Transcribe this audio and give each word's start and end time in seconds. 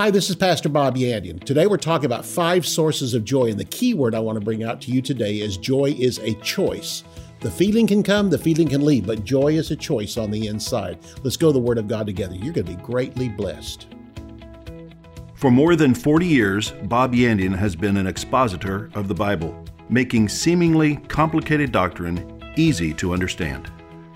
Hi, 0.00 0.10
this 0.10 0.30
is 0.30 0.36
Pastor 0.36 0.70
Bob 0.70 0.96
Yandian. 0.96 1.44
Today 1.44 1.66
we're 1.66 1.76
talking 1.76 2.06
about 2.06 2.24
five 2.24 2.66
sources 2.66 3.12
of 3.12 3.22
joy, 3.22 3.50
and 3.50 3.60
the 3.60 3.66
key 3.66 3.92
word 3.92 4.14
I 4.14 4.20
want 4.20 4.38
to 4.38 4.42
bring 4.42 4.64
out 4.64 4.80
to 4.80 4.90
you 4.90 5.02
today 5.02 5.40
is 5.40 5.58
joy 5.58 5.94
is 5.98 6.16
a 6.20 6.32
choice. 6.36 7.04
The 7.40 7.50
feeling 7.50 7.86
can 7.86 8.02
come, 8.02 8.30
the 8.30 8.38
feeling 8.38 8.66
can 8.66 8.82
leave, 8.82 9.06
but 9.06 9.24
joy 9.24 9.48
is 9.48 9.70
a 9.70 9.76
choice 9.76 10.16
on 10.16 10.30
the 10.30 10.46
inside. 10.46 11.00
Let's 11.22 11.36
go 11.36 11.48
to 11.48 11.52
the 11.52 11.58
Word 11.58 11.76
of 11.76 11.86
God 11.86 12.06
together. 12.06 12.34
You're 12.34 12.54
going 12.54 12.64
to 12.64 12.76
be 12.76 12.82
greatly 12.82 13.28
blessed. 13.28 13.88
For 15.34 15.50
more 15.50 15.76
than 15.76 15.92
40 15.92 16.24
years, 16.24 16.70
Bob 16.84 17.12
Yandian 17.12 17.54
has 17.54 17.76
been 17.76 17.98
an 17.98 18.06
expositor 18.06 18.90
of 18.94 19.06
the 19.06 19.14
Bible, 19.14 19.66
making 19.90 20.30
seemingly 20.30 20.96
complicated 21.08 21.72
doctrine 21.72 22.42
easy 22.56 22.94
to 22.94 23.12
understand. 23.12 23.70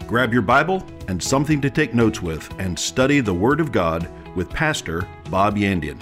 Grab 0.07 0.33
your 0.33 0.41
Bible 0.41 0.83
and 1.09 1.23
something 1.23 1.61
to 1.61 1.69
take 1.69 1.93
notes 1.93 2.23
with 2.23 2.51
and 2.59 2.79
study 2.79 3.21
the 3.21 3.35
Word 3.35 3.61
of 3.61 3.71
God 3.71 4.09
with 4.35 4.49
Pastor 4.49 5.07
Bob 5.31 5.57
Yandian. 5.57 5.99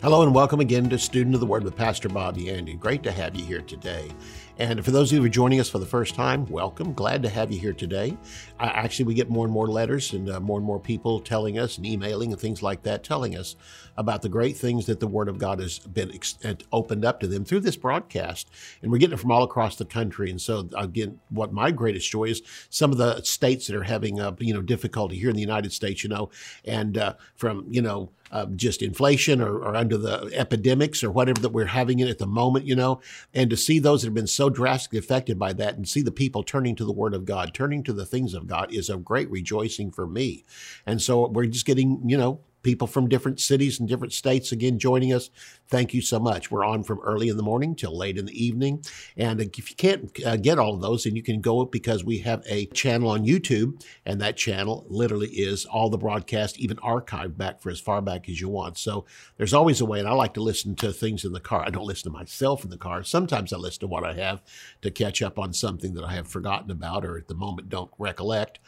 Hello 0.00 0.22
and 0.22 0.34
welcome 0.34 0.60
again 0.60 0.88
to 0.88 0.98
Student 0.98 1.34
of 1.34 1.40
the 1.40 1.46
Word 1.46 1.64
with 1.64 1.76
Pastor 1.76 2.08
Bob 2.08 2.36
Yandian. 2.36 2.78
Great 2.78 3.02
to 3.02 3.12
have 3.12 3.34
you 3.34 3.44
here 3.44 3.60
today. 3.60 4.08
And 4.56 4.84
for 4.84 4.90
those 4.90 5.10
of 5.10 5.16
you 5.16 5.20
who 5.20 5.26
are 5.26 5.30
joining 5.30 5.60
us 5.60 5.68
for 5.68 5.78
the 5.78 5.86
first 5.86 6.14
time, 6.14 6.46
welcome. 6.46 6.94
Glad 6.94 7.22
to 7.24 7.28
have 7.28 7.52
you 7.52 7.60
here 7.60 7.72
today. 7.72 8.16
Actually, 8.58 9.04
we 9.04 9.14
get 9.14 9.28
more 9.28 9.44
and 9.44 9.52
more 9.52 9.66
letters 9.66 10.12
and 10.12 10.30
uh, 10.30 10.40
more 10.40 10.58
and 10.58 10.66
more 10.66 10.80
people 10.80 11.20
telling 11.20 11.58
us 11.58 11.76
and 11.76 11.86
emailing 11.86 12.32
and 12.32 12.40
things 12.40 12.62
like 12.62 12.82
that, 12.84 13.04
telling 13.04 13.36
us 13.36 13.56
about 13.98 14.22
the 14.22 14.28
great 14.28 14.56
things 14.56 14.86
that 14.86 15.00
the 15.00 15.08
Word 15.08 15.28
of 15.28 15.38
God 15.38 15.58
has 15.58 15.80
been 15.80 16.12
ex- 16.14 16.38
opened 16.72 17.04
up 17.04 17.18
to 17.18 17.26
them 17.26 17.44
through 17.44 17.60
this 17.60 17.76
broadcast. 17.76 18.48
And 18.80 18.92
we're 18.92 18.98
getting 18.98 19.14
it 19.14 19.20
from 19.20 19.32
all 19.32 19.42
across 19.42 19.74
the 19.74 19.84
country. 19.84 20.30
And 20.30 20.40
so, 20.40 20.68
again, 20.76 21.18
what 21.30 21.52
my 21.52 21.72
greatest 21.72 22.08
joy 22.08 22.24
is 22.26 22.42
some 22.70 22.92
of 22.92 22.98
the 22.98 23.20
states 23.22 23.66
that 23.66 23.76
are 23.76 23.82
having, 23.82 24.20
uh, 24.20 24.36
you 24.38 24.54
know, 24.54 24.62
difficulty 24.62 25.18
here 25.18 25.30
in 25.30 25.34
the 25.34 25.42
United 25.42 25.72
States, 25.72 26.04
you 26.04 26.08
know, 26.08 26.30
and 26.64 26.96
uh, 26.96 27.14
from, 27.34 27.66
you 27.68 27.82
know, 27.82 28.10
uh, 28.30 28.46
just 28.54 28.82
inflation 28.82 29.40
or, 29.40 29.58
or, 29.58 29.74
under 29.74 29.96
the 29.96 30.30
epidemics 30.34 31.02
or 31.02 31.10
whatever 31.10 31.40
that 31.40 31.48
we're 31.48 31.64
having 31.64 31.98
it 31.98 32.08
at 32.08 32.18
the 32.18 32.26
moment, 32.26 32.66
you 32.66 32.76
know, 32.76 33.00
and 33.32 33.48
to 33.48 33.56
see 33.56 33.78
those 33.78 34.02
that 34.02 34.08
have 34.08 34.14
been 34.14 34.26
so 34.26 34.50
drastically 34.50 34.98
affected 34.98 35.38
by 35.38 35.52
that 35.52 35.76
and 35.76 35.88
see 35.88 36.02
the 36.02 36.12
people 36.12 36.42
turning 36.42 36.76
to 36.76 36.84
the 36.84 36.92
Word 36.92 37.14
of 37.14 37.24
God, 37.24 37.54
turning 37.54 37.82
to 37.84 37.92
the 37.92 38.04
things 38.04 38.34
of 38.34 38.46
God 38.46 38.72
is 38.72 38.90
a 38.90 38.98
great 38.98 39.30
rejoicing 39.30 39.90
for 39.90 40.06
me. 40.06 40.44
And 40.84 41.00
so 41.00 41.26
we're 41.28 41.46
just 41.46 41.64
getting, 41.64 42.02
you 42.06 42.18
know, 42.18 42.40
people 42.62 42.86
from 42.86 43.08
different 43.08 43.40
cities 43.40 43.78
and 43.78 43.88
different 43.88 44.12
states 44.12 44.52
again 44.52 44.78
joining 44.78 45.12
us. 45.12 45.30
Thank 45.68 45.94
you 45.94 46.00
so 46.00 46.18
much. 46.18 46.50
We're 46.50 46.64
on 46.64 46.82
from 46.82 47.00
early 47.00 47.28
in 47.28 47.36
the 47.36 47.42
morning 47.42 47.74
till 47.74 47.96
late 47.96 48.18
in 48.18 48.26
the 48.26 48.44
evening. 48.44 48.84
And 49.16 49.40
if 49.40 49.70
you 49.70 49.76
can't 49.76 50.10
uh, 50.24 50.36
get 50.36 50.58
all 50.58 50.74
of 50.74 50.80
those, 50.80 51.04
then 51.04 51.16
you 51.16 51.22
can 51.22 51.40
go 51.40 51.64
because 51.64 52.04
we 52.04 52.18
have 52.18 52.42
a 52.46 52.66
channel 52.66 53.10
on 53.10 53.26
YouTube, 53.26 53.84
and 54.04 54.20
that 54.20 54.36
channel 54.36 54.86
literally 54.88 55.28
is 55.28 55.64
all 55.66 55.90
the 55.90 55.98
broadcast, 55.98 56.58
even 56.58 56.76
archived 56.78 57.36
back 57.36 57.60
for 57.60 57.70
as 57.70 57.80
far 57.80 58.00
back 58.00 58.28
as 58.28 58.40
you 58.40 58.48
want. 58.48 58.78
So 58.78 59.04
there's 59.36 59.54
always 59.54 59.80
a 59.80 59.86
way. 59.86 59.98
And 59.98 60.08
I 60.08 60.12
like 60.12 60.34
to 60.34 60.42
listen 60.42 60.74
to 60.76 60.92
things 60.92 61.24
in 61.24 61.32
the 61.32 61.40
car. 61.40 61.62
I 61.66 61.70
don't 61.70 61.86
listen 61.86 62.10
to 62.10 62.18
myself 62.18 62.64
in 62.64 62.70
the 62.70 62.76
car. 62.76 63.02
Sometimes 63.02 63.52
I 63.52 63.56
listen 63.56 63.80
to 63.80 63.86
what 63.86 64.04
I 64.04 64.14
have 64.14 64.42
to 64.82 64.90
catch 64.90 65.22
up 65.22 65.38
on 65.38 65.52
something 65.52 65.94
that 65.94 66.04
I 66.04 66.14
have 66.14 66.28
forgotten 66.28 66.70
about 66.70 67.04
or 67.04 67.18
at 67.18 67.28
the 67.28 67.34
moment 67.34 67.68
don't 67.68 67.90
recollect. 67.98 68.58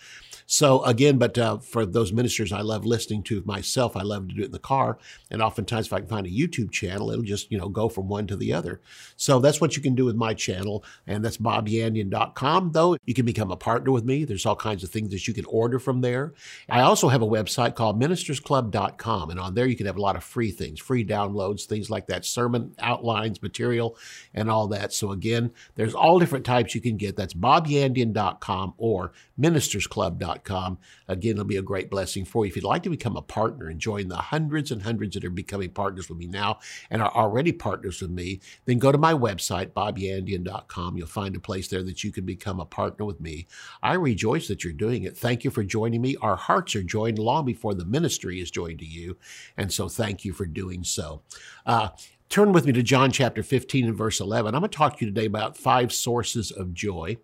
So 0.53 0.83
again, 0.83 1.17
but 1.17 1.39
uh, 1.39 1.59
for 1.59 1.87
those 1.87 2.13
ministers 2.13 2.53
I 2.53 2.61
love 2.63 2.85
listening 2.85 3.23
to 3.25 3.41
myself, 3.47 3.97
I 3.97 4.03
love 4.03 4.27
to 4.27 4.35
do 4.35 4.43
it 4.43 4.47
in 4.47 4.51
the 4.51 4.59
car. 4.59 4.99
And 5.31 5.41
oftentimes, 5.41 5.87
if 5.87 5.93
I 5.93 6.01
can 6.01 6.09
find 6.09 6.27
a 6.27 6.31
YouTube 6.31 6.73
channel, 6.73 7.13
it'll 7.13 7.23
just 7.23 7.53
you 7.53 7.57
know 7.57 7.69
go 7.69 7.89
from 7.89 8.09
one 8.09 8.27
to 8.27 8.37
the 8.37 8.53
other. 8.53 8.81
So 9.15 9.39
that's 9.39 9.61
what 9.61 9.77
you 9.77 9.83
can 9.83 9.95
do 9.95 10.05
with 10.05 10.17
my 10.17 10.35
channel, 10.35 10.85
and 11.07 11.25
that's 11.25 11.37
bobyandian.com. 11.37 12.73
Though 12.73 12.97
you 13.05 13.15
can 13.15 13.27
become 13.27 13.53
a 13.53 13.57
partner 13.57 13.93
with 13.93 14.05
me. 14.05 14.25
There's 14.25 14.45
all 14.45 14.57
kinds 14.57 14.83
of 14.83 14.91
things 14.91 15.11
that 15.11 15.29
you 15.29 15.35
can 15.35 15.45
order 15.45 15.79
from 15.79 16.01
there. 16.01 16.35
I 16.69 16.81
also 16.81 17.11
have 17.11 17.23
a 17.23 17.29
website 17.29 17.77
called 17.77 18.03
ministersclub.com, 18.03 19.31
and 19.31 19.39
on 19.39 19.55
there 19.55 19.69
you 19.69 19.77
can 19.77 19.87
have 19.87 19.99
a 19.99 20.03
lot 20.03 20.17
of 20.17 20.25
free 20.25 20.51
things, 20.51 20.81
free 20.81 21.05
downloads, 21.05 21.67
things 21.67 21.91
like 21.91 22.09
that, 22.09 22.25
sermon 22.25 22.75
outlines, 22.81 23.41
material, 23.41 23.97
and 24.35 24.51
all 24.51 24.67
that. 24.67 24.93
So 24.93 25.13
again, 25.13 25.53
there's 25.77 25.95
all 25.95 26.19
different 26.19 26.45
types 26.45 26.75
you 26.75 26.81
can 26.81 26.97
get. 26.97 27.15
That's 27.15 27.35
bobyandian.com 27.35 28.75
or 28.79 29.13
ministersclub.com. 29.39 30.40
Again, 31.09 31.33
it'll 31.33 31.45
be 31.45 31.57
a 31.57 31.63
great 31.63 31.91
blessing 31.91 32.25
for 32.25 32.45
you. 32.45 32.51
If 32.51 32.57
you'd 32.57 32.65
like 32.65 32.83
to 32.85 32.91
become 32.91 33.17
a 33.17 33.23
partner 33.23 33.69
and 33.69 33.81
join 33.81 34.09
the 34.09 34.17
hundreds 34.17 34.71
and 34.71 34.83
hundreds 34.83 35.15
that 35.15 35.25
are 35.25 35.31
becoming 35.31 35.71
partners 35.71 36.09
with 36.09 36.19
me 36.19 36.27
now 36.27 36.59
and 36.91 37.03
are 37.03 37.15
already 37.15 37.53
partners 37.53 38.01
with 38.01 38.11
me, 38.11 38.41
then 38.65 38.79
go 38.79 38.93
to 38.93 38.99
my 38.99 39.13
website, 39.13 39.73
bobyandian.com. 39.73 40.97
You'll 40.97 41.07
find 41.07 41.37
a 41.37 41.41
place 41.41 41.69
there 41.69 41.83
that 41.83 42.05
you 42.05 42.13
can 42.13 42.25
become 42.25 42.61
a 42.61 42.67
partner 42.67 43.05
with 43.05 43.21
me. 43.21 43.47
I 43.83 43.95
rejoice 43.95 44.49
that 44.49 44.65
you're 44.65 44.73
doing 44.73 45.05
it. 45.05 45.17
Thank 45.17 45.45
you 45.45 45.51
for 45.51 45.65
joining 45.65 46.01
me. 46.01 46.17
Our 46.21 46.37
hearts 46.37 46.77
are 46.77 46.83
joined 46.83 47.19
long 47.19 47.45
before 47.45 47.75
the 47.75 47.85
ministry 47.85 48.41
is 48.41 48.51
joined 48.51 48.79
to 48.81 48.87
you. 48.87 49.17
And 49.57 49.73
so 49.73 49.89
thank 49.89 50.25
you 50.25 50.33
for 50.33 50.47
doing 50.47 50.85
so. 50.85 51.23
Uh, 51.67 51.91
turn 52.29 52.53
with 52.53 52.67
me 52.67 52.73
to 52.73 52.83
John 52.83 53.11
chapter 53.11 53.43
15 53.43 53.87
and 53.87 53.97
verse 53.97 54.21
11. 54.21 54.55
I'm 54.55 54.61
going 54.61 54.71
to 54.71 54.77
talk 54.77 54.99
to 54.99 55.05
you 55.05 55.11
today 55.11 55.27
about 55.27 55.57
five 55.57 55.93
sources 55.93 56.51
of 56.51 56.75
joy. 56.75 57.17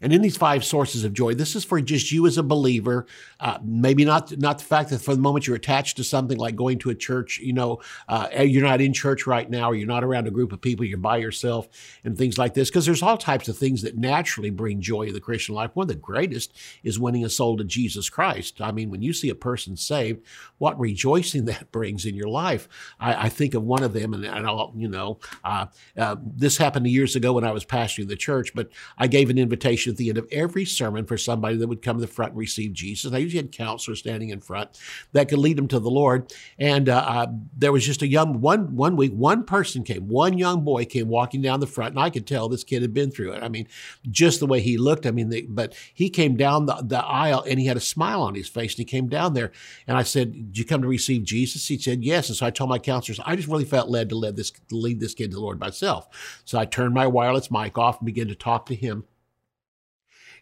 And 0.00 0.12
in 0.12 0.22
these 0.22 0.36
five 0.36 0.64
sources 0.64 1.04
of 1.04 1.12
joy, 1.12 1.34
this 1.34 1.54
is 1.54 1.64
for 1.64 1.80
just 1.80 2.10
you 2.10 2.26
as 2.26 2.38
a 2.38 2.42
believer. 2.42 3.06
Uh, 3.38 3.58
maybe 3.62 4.04
not 4.04 4.36
not 4.38 4.58
the 4.58 4.64
fact 4.64 4.90
that 4.90 5.00
for 5.00 5.14
the 5.14 5.20
moment 5.20 5.46
you're 5.46 5.56
attached 5.56 5.96
to 5.98 6.04
something 6.04 6.38
like 6.38 6.56
going 6.56 6.78
to 6.78 6.90
a 6.90 6.94
church, 6.94 7.38
you 7.38 7.52
know, 7.52 7.80
uh, 8.08 8.28
you're 8.40 8.64
not 8.64 8.80
in 8.80 8.92
church 8.94 9.26
right 9.26 9.48
now, 9.50 9.70
or 9.70 9.74
you're 9.74 9.86
not 9.86 10.02
around 10.02 10.26
a 10.26 10.30
group 10.30 10.52
of 10.52 10.60
people, 10.60 10.86
you're 10.86 10.98
by 10.98 11.18
yourself, 11.18 11.68
and 12.04 12.16
things 12.16 12.38
like 12.38 12.54
this. 12.54 12.70
Because 12.70 12.86
there's 12.86 13.02
all 13.02 13.18
types 13.18 13.48
of 13.48 13.58
things 13.58 13.82
that 13.82 13.96
naturally 13.96 14.50
bring 14.50 14.80
joy 14.80 15.02
in 15.02 15.12
the 15.12 15.20
Christian 15.20 15.54
life. 15.54 15.70
One 15.74 15.84
of 15.84 15.88
the 15.88 15.94
greatest 15.94 16.56
is 16.82 16.98
winning 16.98 17.24
a 17.24 17.30
soul 17.30 17.58
to 17.58 17.64
Jesus 17.64 18.08
Christ. 18.08 18.60
I 18.60 18.72
mean, 18.72 18.90
when 18.90 19.02
you 19.02 19.12
see 19.12 19.28
a 19.28 19.34
person 19.34 19.76
saved, 19.76 20.24
what 20.58 20.78
rejoicing 20.80 21.44
that 21.50 21.70
brings 21.72 22.06
in 22.06 22.14
your 22.14 22.28
life. 22.28 22.68
I, 22.98 23.26
I 23.26 23.28
think 23.28 23.54
of 23.54 23.64
one 23.64 23.82
of 23.82 23.92
them, 23.92 24.14
and, 24.14 24.24
and 24.24 24.46
I'll, 24.46 24.72
you 24.74 24.88
know, 24.88 25.18
uh, 25.44 25.66
uh 25.96 26.16
this 26.20 26.56
happened 26.56 26.86
years 26.86 27.16
ago 27.16 27.34
when 27.34 27.44
I 27.44 27.52
was 27.52 27.64
pastoring 27.64 28.08
the 28.08 28.16
church, 28.16 28.54
but 28.54 28.70
I 28.96 29.06
gave 29.06 29.28
an 29.28 29.38
invitation 29.38 29.89
at 29.90 29.96
the 29.96 30.08
end 30.08 30.18
of 30.18 30.28
every 30.32 30.64
sermon 30.64 31.04
for 31.04 31.18
somebody 31.18 31.56
that 31.56 31.68
would 31.68 31.82
come 31.82 31.96
to 31.96 32.00
the 32.00 32.06
front 32.06 32.32
and 32.32 32.38
receive 32.38 32.72
Jesus. 32.72 33.12
I 33.12 33.18
usually 33.18 33.42
had 33.42 33.52
counselors 33.52 33.98
standing 33.98 34.30
in 34.30 34.40
front 34.40 34.78
that 35.12 35.28
could 35.28 35.38
lead 35.38 35.58
them 35.58 35.68
to 35.68 35.78
the 35.78 35.90
Lord. 35.90 36.32
And 36.58 36.88
uh, 36.88 37.04
uh, 37.06 37.26
there 37.56 37.72
was 37.72 37.84
just 37.84 38.02
a 38.02 38.08
young 38.08 38.40
one 38.40 38.76
one 38.76 38.96
week, 38.96 39.12
one 39.12 39.44
person 39.44 39.84
came, 39.84 40.08
one 40.08 40.38
young 40.38 40.64
boy 40.64 40.84
came 40.84 41.08
walking 41.08 41.42
down 41.42 41.60
the 41.60 41.66
front, 41.66 41.94
and 41.94 42.00
I 42.00 42.10
could 42.10 42.26
tell 42.26 42.48
this 42.48 42.64
kid 42.64 42.82
had 42.82 42.94
been 42.94 43.10
through 43.10 43.32
it. 43.32 43.42
I 43.42 43.48
mean, 43.48 43.66
just 44.10 44.40
the 44.40 44.46
way 44.46 44.60
he 44.60 44.78
looked. 44.78 45.06
I 45.06 45.10
mean, 45.10 45.28
they, 45.28 45.42
but 45.42 45.74
he 45.92 46.10
came 46.10 46.36
down 46.36 46.66
the, 46.66 46.82
the 46.82 47.04
aisle 47.04 47.44
and 47.46 47.58
he 47.58 47.66
had 47.66 47.76
a 47.76 47.80
smile 47.80 48.22
on 48.22 48.34
his 48.34 48.48
face, 48.48 48.72
and 48.72 48.78
he 48.78 48.84
came 48.84 49.08
down 49.08 49.34
there. 49.34 49.52
And 49.86 49.96
I 49.96 50.02
said, 50.02 50.32
"Did 50.32 50.58
you 50.58 50.64
come 50.64 50.82
to 50.82 50.88
receive 50.88 51.24
Jesus?" 51.24 51.66
He 51.66 51.78
said, 51.78 52.04
"Yes." 52.04 52.28
And 52.28 52.36
so 52.36 52.46
I 52.46 52.50
told 52.50 52.70
my 52.70 52.78
counselors, 52.78 53.20
I 53.24 53.36
just 53.36 53.48
really 53.48 53.64
felt 53.64 53.88
led 53.88 54.08
to 54.10 54.16
lead 54.16 54.36
this 54.36 54.50
to 54.50 54.76
lead 54.76 55.00
this 55.00 55.14
kid 55.14 55.30
to 55.30 55.36
the 55.36 55.42
Lord 55.42 55.60
myself. 55.60 56.08
So 56.44 56.58
I 56.58 56.64
turned 56.64 56.94
my 56.94 57.06
wireless 57.06 57.50
mic 57.50 57.78
off 57.78 57.98
and 57.98 58.06
began 58.06 58.28
to 58.28 58.34
talk 58.34 58.66
to 58.66 58.74
him 58.74 59.04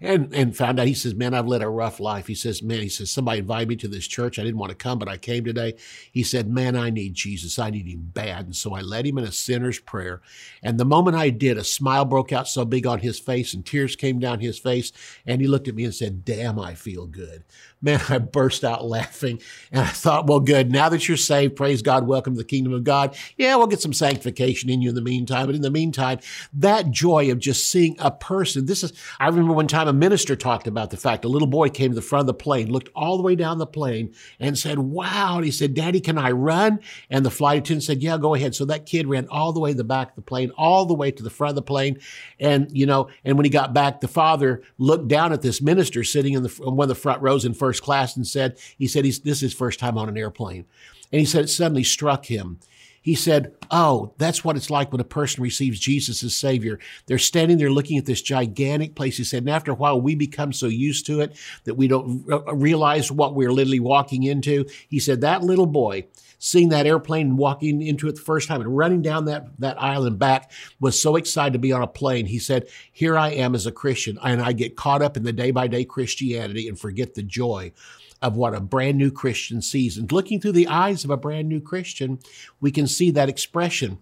and 0.00 0.32
and 0.34 0.56
found 0.56 0.78
out 0.78 0.86
he 0.86 0.94
says 0.94 1.14
man 1.14 1.34
i've 1.34 1.46
led 1.46 1.62
a 1.62 1.68
rough 1.68 2.00
life. 2.00 2.26
He 2.26 2.34
says 2.34 2.62
man 2.62 2.80
he 2.80 2.88
says 2.88 3.10
somebody 3.10 3.40
invited 3.40 3.68
me 3.68 3.76
to 3.76 3.88
this 3.88 4.06
church. 4.06 4.38
I 4.38 4.44
didn't 4.44 4.58
want 4.58 4.70
to 4.70 4.76
come 4.76 4.98
but 4.98 5.08
i 5.08 5.16
came 5.16 5.44
today. 5.44 5.74
He 6.12 6.22
said 6.22 6.48
man 6.48 6.76
i 6.76 6.90
need 6.90 7.14
jesus. 7.14 7.58
I 7.58 7.70
need 7.70 7.86
him 7.86 8.10
bad. 8.12 8.46
And 8.46 8.56
so 8.56 8.74
i 8.74 8.80
led 8.80 9.06
him 9.06 9.18
in 9.18 9.24
a 9.24 9.32
sinner's 9.32 9.78
prayer. 9.78 10.20
And 10.62 10.78
the 10.78 10.84
moment 10.84 11.16
i 11.16 11.30
did 11.30 11.58
a 11.58 11.64
smile 11.64 12.04
broke 12.04 12.32
out 12.32 12.48
so 12.48 12.64
big 12.64 12.86
on 12.86 13.00
his 13.00 13.18
face 13.18 13.54
and 13.54 13.64
tears 13.64 13.96
came 13.96 14.18
down 14.18 14.40
his 14.40 14.58
face. 14.58 14.92
And 15.26 15.40
he 15.40 15.46
looked 15.46 15.68
at 15.68 15.74
me 15.74 15.84
and 15.84 15.94
said 15.94 16.24
damn 16.24 16.58
i 16.58 16.74
feel 16.74 17.06
good 17.06 17.44
man 17.80 18.00
i 18.08 18.18
burst 18.18 18.64
out 18.64 18.84
laughing 18.84 19.40
and 19.72 19.80
i 19.82 19.88
thought 19.88 20.26
well 20.26 20.40
good 20.40 20.70
now 20.70 20.88
that 20.88 21.08
you're 21.08 21.16
saved 21.16 21.56
praise 21.56 21.82
god 21.82 22.06
welcome 22.06 22.34
to 22.34 22.38
the 22.38 22.44
kingdom 22.44 22.72
of 22.72 22.84
god 22.84 23.16
yeah 23.36 23.56
we'll 23.56 23.66
get 23.66 23.80
some 23.80 23.92
sanctification 23.92 24.68
in 24.68 24.82
you 24.82 24.90
in 24.90 24.94
the 24.94 25.02
meantime 25.02 25.46
but 25.46 25.54
in 25.54 25.62
the 25.62 25.70
meantime 25.70 26.18
that 26.52 26.90
joy 26.90 27.30
of 27.30 27.38
just 27.38 27.70
seeing 27.70 27.96
a 27.98 28.10
person 28.10 28.66
this 28.66 28.82
is 28.82 28.92
i 29.18 29.26
remember 29.26 29.52
one 29.52 29.66
time 29.66 29.88
a 29.88 29.92
minister 29.92 30.36
talked 30.36 30.66
about 30.66 30.90
the 30.90 30.96
fact 30.96 31.24
a 31.24 31.28
little 31.28 31.48
boy 31.48 31.68
came 31.68 31.90
to 31.90 31.94
the 31.94 32.02
front 32.02 32.22
of 32.22 32.26
the 32.26 32.34
plane, 32.34 32.70
looked 32.70 32.90
all 32.94 33.16
the 33.16 33.22
way 33.22 33.34
down 33.34 33.58
the 33.58 33.66
plane, 33.66 34.14
and 34.40 34.58
said, 34.58 34.78
Wow. 34.78 35.36
And 35.36 35.44
he 35.44 35.50
said, 35.50 35.74
Daddy, 35.74 36.00
can 36.00 36.18
I 36.18 36.32
run? 36.32 36.80
And 37.10 37.24
the 37.24 37.30
flight 37.30 37.58
attendant 37.58 37.84
said, 37.84 38.02
Yeah, 38.02 38.18
go 38.18 38.34
ahead. 38.34 38.54
So 38.54 38.64
that 38.66 38.86
kid 38.86 39.06
ran 39.06 39.28
all 39.28 39.52
the 39.52 39.60
way 39.60 39.72
to 39.72 39.76
the 39.76 39.84
back 39.84 40.10
of 40.10 40.16
the 40.16 40.22
plane, 40.22 40.50
all 40.56 40.86
the 40.86 40.94
way 40.94 41.10
to 41.10 41.22
the 41.22 41.30
front 41.30 41.50
of 41.50 41.56
the 41.56 41.62
plane. 41.62 42.00
And, 42.40 42.68
you 42.72 42.86
know, 42.86 43.08
and 43.24 43.36
when 43.36 43.44
he 43.44 43.50
got 43.50 43.72
back, 43.72 44.00
the 44.00 44.08
father 44.08 44.62
looked 44.78 45.08
down 45.08 45.32
at 45.32 45.42
this 45.42 45.60
minister 45.60 46.04
sitting 46.04 46.34
in 46.34 46.42
the, 46.42 46.48
one 46.64 46.84
of 46.84 46.88
the 46.88 46.94
front 46.94 47.22
rows 47.22 47.44
in 47.44 47.54
first 47.54 47.67
class 47.74 48.16
and 48.16 48.26
said, 48.26 48.58
He 48.78 48.86
said, 48.86 49.04
he's, 49.04 49.20
This 49.20 49.38
is 49.38 49.40
his 49.42 49.54
first 49.54 49.78
time 49.78 49.98
on 49.98 50.08
an 50.08 50.16
airplane. 50.16 50.64
And 51.12 51.20
he 51.20 51.26
said, 51.26 51.44
It 51.44 51.48
suddenly 51.48 51.84
struck 51.84 52.26
him 52.26 52.58
He 53.02 53.14
said, 53.14 53.54
Oh, 53.70 54.12
that's 54.18 54.44
what 54.44 54.56
it's 54.56 54.70
like 54.70 54.92
when 54.92 55.00
a 55.00 55.04
person 55.04 55.42
receives 55.42 55.78
Jesus 55.78 56.22
as 56.22 56.34
Savior. 56.34 56.78
They're 57.06 57.18
standing 57.18 57.58
there 57.58 57.70
looking 57.70 57.98
at 57.98 58.06
this 58.06 58.22
gigantic 58.22 58.94
place. 58.94 59.16
He 59.16 59.24
said, 59.24 59.42
and 59.42 59.50
after 59.50 59.72
a 59.72 59.74
while, 59.74 60.00
we 60.00 60.14
become 60.14 60.52
so 60.52 60.66
used 60.66 61.06
to 61.06 61.20
it 61.20 61.36
that 61.64 61.74
we 61.74 61.88
don't 61.88 62.24
realize 62.52 63.10
what 63.12 63.34
we're 63.34 63.52
literally 63.52 63.80
walking 63.80 64.24
into. 64.24 64.66
He 64.88 65.00
said, 65.00 65.20
That 65.20 65.42
little 65.42 65.66
boy, 65.66 66.06
seeing 66.38 66.68
that 66.70 66.86
airplane 66.86 67.28
and 67.28 67.38
walking 67.38 67.82
into 67.82 68.08
it 68.08 68.14
the 68.14 68.20
first 68.20 68.48
time 68.48 68.60
and 68.60 68.76
running 68.76 69.02
down 69.02 69.26
that, 69.26 69.48
that 69.58 69.80
aisle 69.82 70.06
and 70.06 70.18
back 70.18 70.50
was 70.80 71.00
so 71.00 71.16
excited 71.16 71.52
to 71.52 71.58
be 71.58 71.72
on 71.72 71.82
a 71.82 71.86
plane. 71.86 72.26
He 72.26 72.38
said, 72.38 72.68
Here 72.92 73.18
I 73.18 73.30
am 73.30 73.54
as 73.54 73.66
a 73.66 73.72
Christian, 73.72 74.18
and 74.22 74.40
I 74.40 74.52
get 74.52 74.76
caught 74.76 75.02
up 75.02 75.16
in 75.16 75.24
the 75.24 75.32
day 75.32 75.50
by 75.50 75.66
day 75.66 75.84
Christianity 75.84 76.68
and 76.68 76.78
forget 76.78 77.14
the 77.14 77.22
joy 77.22 77.72
of 78.20 78.36
what 78.36 78.54
a 78.54 78.60
brand 78.60 78.98
new 78.98 79.10
Christian 79.10 79.62
sees. 79.62 79.96
And 79.96 80.10
looking 80.10 80.40
through 80.40 80.52
the 80.52 80.68
eyes 80.68 81.04
of 81.04 81.10
a 81.10 81.16
brand 81.16 81.48
new 81.48 81.60
Christian, 81.60 82.18
we 82.60 82.70
can 82.70 82.86
see 82.86 83.10
that 83.12 83.28
expression 83.28 83.98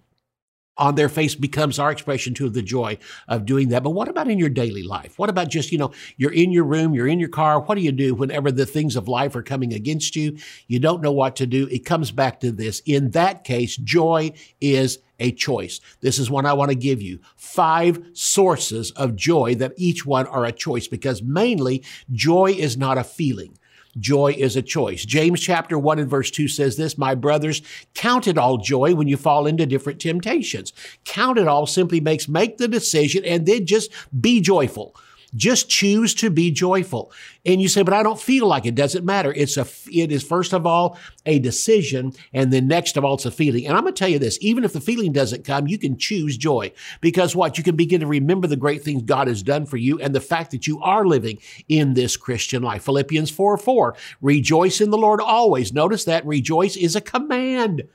on 0.78 0.94
their 0.94 1.08
face 1.08 1.34
becomes 1.34 1.78
our 1.78 1.90
expression 1.90 2.34
too 2.34 2.46
of 2.46 2.54
the 2.54 2.62
joy 2.62 2.98
of 3.28 3.46
doing 3.46 3.68
that. 3.68 3.82
But 3.82 3.90
what 3.90 4.08
about 4.08 4.28
in 4.28 4.38
your 4.38 4.48
daily 4.48 4.82
life? 4.82 5.18
What 5.18 5.30
about 5.30 5.48
just, 5.48 5.72
you 5.72 5.78
know, 5.78 5.92
you're 6.16 6.32
in 6.32 6.52
your 6.52 6.64
room, 6.64 6.94
you're 6.94 7.06
in 7.06 7.20
your 7.20 7.28
car. 7.28 7.60
What 7.60 7.76
do 7.76 7.80
you 7.80 7.92
do 7.92 8.14
whenever 8.14 8.50
the 8.50 8.66
things 8.66 8.96
of 8.96 9.08
life 9.08 9.34
are 9.36 9.42
coming 9.42 9.72
against 9.72 10.16
you? 10.16 10.38
You 10.66 10.78
don't 10.78 11.02
know 11.02 11.12
what 11.12 11.36
to 11.36 11.46
do. 11.46 11.66
It 11.68 11.84
comes 11.84 12.10
back 12.10 12.40
to 12.40 12.52
this. 12.52 12.82
In 12.84 13.10
that 13.10 13.44
case, 13.44 13.76
joy 13.76 14.32
is 14.60 14.98
a 15.18 15.32
choice. 15.32 15.80
This 16.00 16.18
is 16.18 16.30
one 16.30 16.44
I 16.46 16.52
want 16.52 16.70
to 16.70 16.76
give 16.76 17.00
you. 17.00 17.20
Five 17.36 18.04
sources 18.12 18.90
of 18.92 19.16
joy 19.16 19.54
that 19.56 19.72
each 19.76 20.04
one 20.04 20.26
are 20.26 20.44
a 20.44 20.52
choice 20.52 20.88
because 20.88 21.22
mainly 21.22 21.82
joy 22.12 22.52
is 22.52 22.76
not 22.76 22.98
a 22.98 23.04
feeling. 23.04 23.56
Joy 23.98 24.34
is 24.36 24.56
a 24.56 24.62
choice. 24.62 25.04
James 25.04 25.40
chapter 25.40 25.78
1 25.78 25.98
and 25.98 26.10
verse 26.10 26.30
2 26.30 26.48
says 26.48 26.76
this, 26.76 26.98
My 26.98 27.14
brothers, 27.14 27.62
count 27.94 28.26
it 28.26 28.38
all 28.38 28.58
joy 28.58 28.94
when 28.94 29.08
you 29.08 29.16
fall 29.16 29.46
into 29.46 29.66
different 29.66 30.00
temptations. 30.00 30.72
Count 31.04 31.38
it 31.38 31.48
all 31.48 31.66
simply 31.66 32.00
makes 32.00 32.28
make 32.28 32.58
the 32.58 32.68
decision 32.68 33.24
and 33.24 33.46
then 33.46 33.66
just 33.66 33.90
be 34.20 34.40
joyful. 34.40 34.94
Just 35.36 35.68
choose 35.68 36.14
to 36.14 36.30
be 36.30 36.50
joyful. 36.50 37.12
And 37.44 37.62
you 37.62 37.68
say, 37.68 37.82
but 37.82 37.94
I 37.94 38.02
don't 38.02 38.20
feel 38.20 38.46
like 38.46 38.66
it. 38.66 38.74
Doesn't 38.74 39.04
matter. 39.04 39.32
It's 39.32 39.56
a, 39.56 39.66
it 39.92 40.10
is 40.10 40.24
first 40.24 40.52
of 40.52 40.66
all 40.66 40.98
a 41.24 41.38
decision. 41.38 42.12
And 42.32 42.52
then 42.52 42.66
next 42.66 42.96
of 42.96 43.04
all, 43.04 43.14
it's 43.14 43.26
a 43.26 43.30
feeling. 43.30 43.66
And 43.66 43.76
I'm 43.76 43.82
going 43.82 43.94
to 43.94 43.98
tell 43.98 44.08
you 44.08 44.18
this, 44.18 44.38
even 44.40 44.64
if 44.64 44.72
the 44.72 44.80
feeling 44.80 45.12
doesn't 45.12 45.44
come, 45.44 45.68
you 45.68 45.78
can 45.78 45.96
choose 45.96 46.36
joy 46.36 46.72
because 47.00 47.36
what? 47.36 47.58
You 47.58 47.64
can 47.64 47.76
begin 47.76 48.00
to 48.00 48.06
remember 48.06 48.48
the 48.48 48.56
great 48.56 48.82
things 48.82 49.02
God 49.02 49.28
has 49.28 49.42
done 49.42 49.66
for 49.66 49.76
you 49.76 50.00
and 50.00 50.14
the 50.14 50.20
fact 50.20 50.50
that 50.50 50.66
you 50.66 50.80
are 50.80 51.06
living 51.06 51.38
in 51.68 51.94
this 51.94 52.16
Christian 52.16 52.62
life. 52.62 52.84
Philippians 52.84 53.30
4, 53.30 53.58
4, 53.58 53.96
rejoice 54.20 54.80
in 54.80 54.90
the 54.90 54.98
Lord 54.98 55.20
always. 55.20 55.72
Notice 55.72 56.04
that 56.04 56.26
rejoice 56.26 56.76
is 56.76 56.96
a 56.96 57.00
command. 57.00 57.88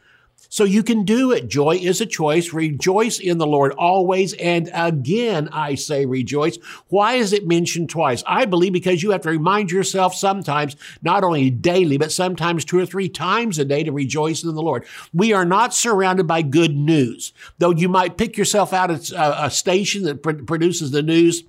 So 0.49 0.63
you 0.63 0.83
can 0.83 1.03
do 1.03 1.31
it. 1.31 1.47
Joy 1.47 1.77
is 1.77 2.01
a 2.01 2.05
choice. 2.05 2.53
Rejoice 2.53 3.19
in 3.19 3.37
the 3.37 3.47
Lord 3.47 3.71
always. 3.77 4.33
And 4.33 4.69
again, 4.73 5.49
I 5.51 5.75
say 5.75 6.05
rejoice. 6.05 6.57
Why 6.89 7.13
is 7.13 7.33
it 7.33 7.47
mentioned 7.47 7.89
twice? 7.89 8.23
I 8.27 8.45
believe 8.45 8.73
because 8.73 9.01
you 9.01 9.11
have 9.11 9.21
to 9.21 9.29
remind 9.29 9.71
yourself 9.71 10.13
sometimes, 10.13 10.75
not 11.01 11.23
only 11.23 11.49
daily, 11.49 11.97
but 11.97 12.11
sometimes 12.11 12.65
two 12.65 12.79
or 12.79 12.85
three 12.85 13.09
times 13.09 13.59
a 13.59 13.65
day 13.65 13.83
to 13.83 13.91
rejoice 13.91 14.43
in 14.43 14.53
the 14.53 14.61
Lord. 14.61 14.85
We 15.13 15.33
are 15.33 15.45
not 15.45 15.73
surrounded 15.73 16.27
by 16.27 16.41
good 16.41 16.75
news. 16.75 17.33
Though 17.57 17.71
you 17.71 17.87
might 17.89 18.17
pick 18.17 18.37
yourself 18.37 18.73
out 18.73 18.91
at 18.91 19.11
uh, 19.13 19.35
a, 19.43 19.51
station 19.51 20.03
that 20.03 20.23
produces 20.23 20.91
the 20.91 21.03
news 21.03 21.43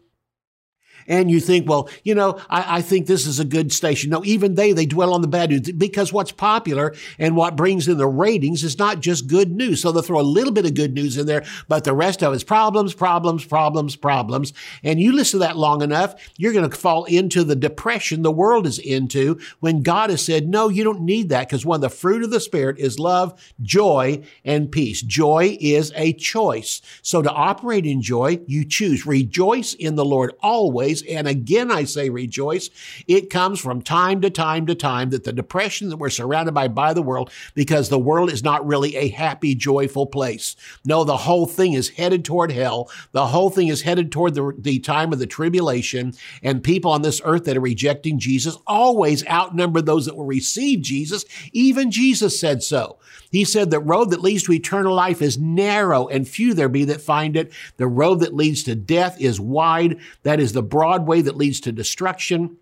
and 1.06 1.30
you 1.30 1.40
think, 1.40 1.68
well, 1.68 1.88
you 2.04 2.14
know, 2.14 2.38
I, 2.48 2.78
I, 2.78 2.82
think 2.82 3.06
this 3.06 3.26
is 3.26 3.40
a 3.40 3.44
good 3.44 3.72
station. 3.72 4.10
No, 4.10 4.24
even 4.24 4.54
they, 4.54 4.72
they 4.72 4.86
dwell 4.86 5.14
on 5.14 5.22
the 5.22 5.28
bad 5.28 5.50
news 5.50 5.72
because 5.72 6.12
what's 6.12 6.32
popular 6.32 6.94
and 7.18 7.36
what 7.36 7.56
brings 7.56 7.88
in 7.88 7.98
the 7.98 8.06
ratings 8.06 8.64
is 8.64 8.78
not 8.78 9.00
just 9.00 9.26
good 9.26 9.52
news. 9.52 9.82
So 9.82 9.92
they'll 9.92 10.02
throw 10.02 10.20
a 10.20 10.22
little 10.22 10.52
bit 10.52 10.66
of 10.66 10.74
good 10.74 10.94
news 10.94 11.16
in 11.16 11.26
there, 11.26 11.44
but 11.68 11.84
the 11.84 11.94
rest 11.94 12.22
of 12.22 12.32
it's 12.34 12.44
problems, 12.44 12.94
problems, 12.94 13.44
problems, 13.44 13.96
problems. 13.96 14.52
And 14.82 15.00
you 15.00 15.12
listen 15.12 15.40
to 15.40 15.46
that 15.46 15.56
long 15.56 15.82
enough, 15.82 16.14
you're 16.36 16.52
going 16.52 16.68
to 16.68 16.76
fall 16.76 17.04
into 17.04 17.44
the 17.44 17.56
depression 17.56 18.22
the 18.22 18.32
world 18.32 18.66
is 18.66 18.78
into 18.78 19.38
when 19.60 19.82
God 19.82 20.10
has 20.10 20.24
said, 20.24 20.48
no, 20.48 20.68
you 20.68 20.84
don't 20.84 21.02
need 21.02 21.28
that 21.30 21.48
because 21.48 21.64
one 21.64 21.76
of 21.76 21.82
the 21.82 21.88
fruit 21.88 22.22
of 22.22 22.30
the 22.30 22.40
Spirit 22.40 22.78
is 22.78 22.98
love, 22.98 23.40
joy, 23.62 24.22
and 24.44 24.70
peace. 24.70 25.02
Joy 25.02 25.56
is 25.60 25.92
a 25.94 26.12
choice. 26.12 26.82
So 27.02 27.22
to 27.22 27.30
operate 27.30 27.86
in 27.86 28.02
joy, 28.02 28.40
you 28.46 28.64
choose. 28.64 29.06
Rejoice 29.06 29.74
in 29.74 29.94
the 29.94 30.04
Lord 30.04 30.32
always 30.42 30.91
and 31.00 31.26
again 31.26 31.70
I 31.70 31.84
say 31.84 32.10
rejoice. 32.10 32.68
It 33.06 33.30
comes 33.30 33.58
from 33.58 33.80
time 33.80 34.20
to 34.20 34.28
time 34.28 34.66
to 34.66 34.74
time 34.74 35.08
that 35.10 35.24
the 35.24 35.32
depression 35.32 35.88
that 35.88 35.96
we're 35.96 36.10
surrounded 36.10 36.52
by 36.52 36.68
by 36.68 36.92
the 36.92 37.00
world, 37.00 37.30
because 37.54 37.88
the 37.88 37.98
world 37.98 38.30
is 38.30 38.42
not 38.42 38.66
really 38.66 38.96
a 38.96 39.08
happy, 39.08 39.54
joyful 39.54 40.06
place. 40.06 40.56
No, 40.84 41.04
the 41.04 41.16
whole 41.16 41.46
thing 41.46 41.74
is 41.74 41.90
headed 41.90 42.24
toward 42.24 42.50
hell. 42.50 42.90
The 43.12 43.28
whole 43.28 43.48
thing 43.50 43.68
is 43.68 43.82
headed 43.82 44.10
toward 44.10 44.34
the, 44.34 44.52
the 44.58 44.80
time 44.80 45.12
of 45.12 45.18
the 45.18 45.26
tribulation. 45.26 46.14
And 46.42 46.62
people 46.62 46.90
on 46.90 47.02
this 47.02 47.20
earth 47.24 47.44
that 47.44 47.56
are 47.56 47.60
rejecting 47.60 48.18
Jesus 48.18 48.56
always 48.66 49.26
outnumber 49.28 49.80
those 49.80 50.06
that 50.06 50.16
will 50.16 50.24
receive 50.24 50.82
Jesus. 50.82 51.24
Even 51.52 51.90
Jesus 51.90 52.38
said 52.38 52.62
so. 52.62 52.98
He 53.30 53.44
said, 53.44 53.70
The 53.70 53.80
road 53.80 54.10
that 54.10 54.20
leads 54.20 54.42
to 54.44 54.52
eternal 54.52 54.94
life 54.94 55.22
is 55.22 55.38
narrow, 55.38 56.06
and 56.08 56.28
few 56.28 56.52
there 56.54 56.68
be 56.68 56.84
that 56.84 57.00
find 57.00 57.36
it. 57.36 57.52
The 57.76 57.86
road 57.86 58.20
that 58.20 58.34
leads 58.34 58.62
to 58.64 58.74
death 58.74 59.20
is 59.20 59.40
wide. 59.40 59.98
That 60.22 60.40
is 60.40 60.52
the 60.52 60.62
broad 60.62 60.81
way 61.06 61.20
that 61.22 61.36
leads 61.36 61.60
to 61.60 61.72
destruction. 61.72 62.56